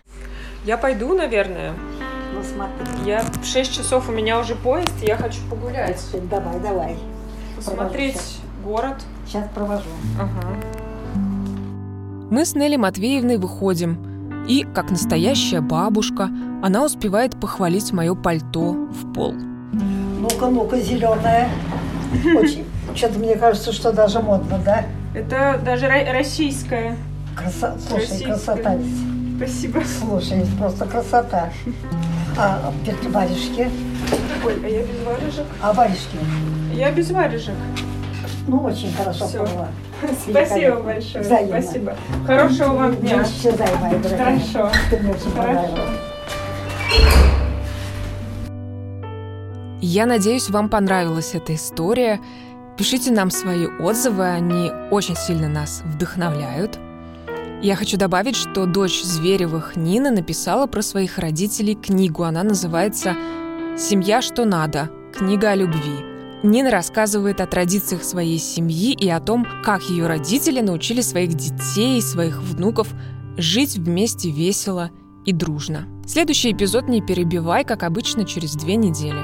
Я 0.66 0.78
пойду, 0.78 1.16
наверное. 1.16 1.74
Ну 2.36 2.44
смотри. 2.44 3.10
Я 3.10 3.24
в 3.24 3.44
6 3.44 3.74
часов 3.74 4.08
у 4.08 4.12
меня 4.12 4.40
уже 4.40 4.56
поезд, 4.56 4.94
и 5.02 5.08
я 5.08 5.18
хочу 5.18 5.40
погулять. 5.50 6.00
Давай, 6.30 6.60
давай. 6.60 6.98
Посмотреть 7.56 8.38
Провожу. 8.62 8.70
город. 8.70 9.04
Сейчас 9.26 9.50
провожу. 9.56 9.90
Ага. 10.20 10.79
Мы 12.30 12.46
с 12.46 12.54
Нелли 12.54 12.76
Матвеевной 12.76 13.38
выходим, 13.38 14.46
и, 14.48 14.64
как 14.76 14.92
настоящая 14.92 15.62
бабушка, 15.62 16.30
она 16.62 16.86
успевает 16.86 17.40
похвалить 17.40 17.92
мое 17.92 18.14
пальто 18.14 18.74
в 18.74 19.14
пол. 19.14 19.34
Ну-ка, 19.34 20.48
ну-ка, 20.48 20.80
зеленая. 20.80 21.50
Очень. 22.36 22.66
Что-то 22.96 23.20
мне 23.20 23.36
кажется, 23.36 23.72
что 23.72 23.92
даже 23.92 24.20
модно, 24.20 24.60
да? 24.64 24.86
Это 25.16 25.60
даже 25.64 25.88
ро- 25.88 26.12
российская. 26.12 26.98
Краса... 27.36 27.76
Слушай, 27.80 28.02
Российская. 28.02 28.26
красота 28.34 28.76
ведь. 28.76 29.38
Спасибо. 29.38 29.82
Слушай, 30.00 30.46
просто 30.60 30.86
красота. 30.86 31.50
А 32.38 32.72
варежки? 33.10 33.70
Ой, 34.46 34.54
а 34.64 34.68
я 34.68 34.82
без 34.84 35.06
варежек? 35.06 35.46
А 35.62 35.74
варежки? 35.74 36.18
Я 36.74 36.92
без 36.92 37.10
варежек. 37.12 37.56
Ну, 38.50 38.64
очень 38.64 38.92
хорошо 38.94 39.28
Всё. 39.28 39.46
поняла. 39.46 39.68
Спасибо 40.28 40.76
большое. 40.82 41.24
Взаимно. 41.24 41.62
Спасибо. 41.62 41.96
Хорошего 42.26 42.74
вам 42.74 42.96
дня. 42.96 43.24
Исчезай, 43.24 43.68
моя 43.80 43.98
дорогая. 44.00 44.40
Хорошо. 44.40 44.72
Ты 44.90 44.98
мне 44.98 45.12
очень 45.12 45.32
Хорошо. 45.32 45.78
Я 49.82 50.06
надеюсь, 50.08 50.50
вам 50.50 50.70
понравилась 50.70 51.36
эта 51.36 51.54
история. 51.54 52.20
Пишите 52.76 53.12
нам 53.12 53.30
свои 53.30 53.68
отзывы, 53.68 54.26
они 54.26 54.72
очень 54.90 55.16
сильно 55.16 55.48
нас 55.48 55.84
вдохновляют. 55.86 56.80
Я 57.62 57.76
хочу 57.76 57.98
добавить, 57.98 58.36
что 58.36 58.66
дочь 58.66 59.04
Зверевых 59.04 59.76
Нина 59.76 60.12
написала 60.12 60.66
про 60.66 60.82
своих 60.82 61.18
родителей 61.20 61.76
книгу. 61.76 62.24
Она 62.24 62.44
называется 62.44 63.16
«Семья, 63.78 64.22
что 64.22 64.46
надо. 64.46 64.90
Книга 65.14 65.52
о 65.52 65.56
любви». 65.56 66.09
Нина 66.42 66.72
рассказывает 66.72 67.42
о 67.42 67.48
традициях 67.48 68.04
своей 68.04 68.38
семьи 68.38 68.94
и 68.94 69.10
о 69.10 69.20
том, 69.20 69.46
как 69.64 69.84
ее 69.84 70.08
родители 70.08 70.62
научили 70.62 71.02
своих 71.02 71.34
детей 71.34 71.98
и 71.98 72.02
своих 72.02 72.42
внуков 72.42 72.88
жить 73.38 73.76
вместе 73.78 74.30
весело 74.32 74.90
и 75.26 75.34
дружно. 75.34 75.88
Следующий 76.08 76.54
эпизод 76.54 76.88
не 76.88 77.02
перебивай, 77.02 77.66
как 77.66 77.84
обычно, 77.84 78.24
через 78.24 78.56
две 78.56 78.78
недели. 78.78 79.22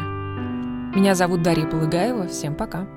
Меня 0.96 1.16
зовут 1.16 1.42
Дарья 1.42 1.66
Полыгаева. 1.66 2.28
Всем 2.28 2.56
пока. 2.56 2.88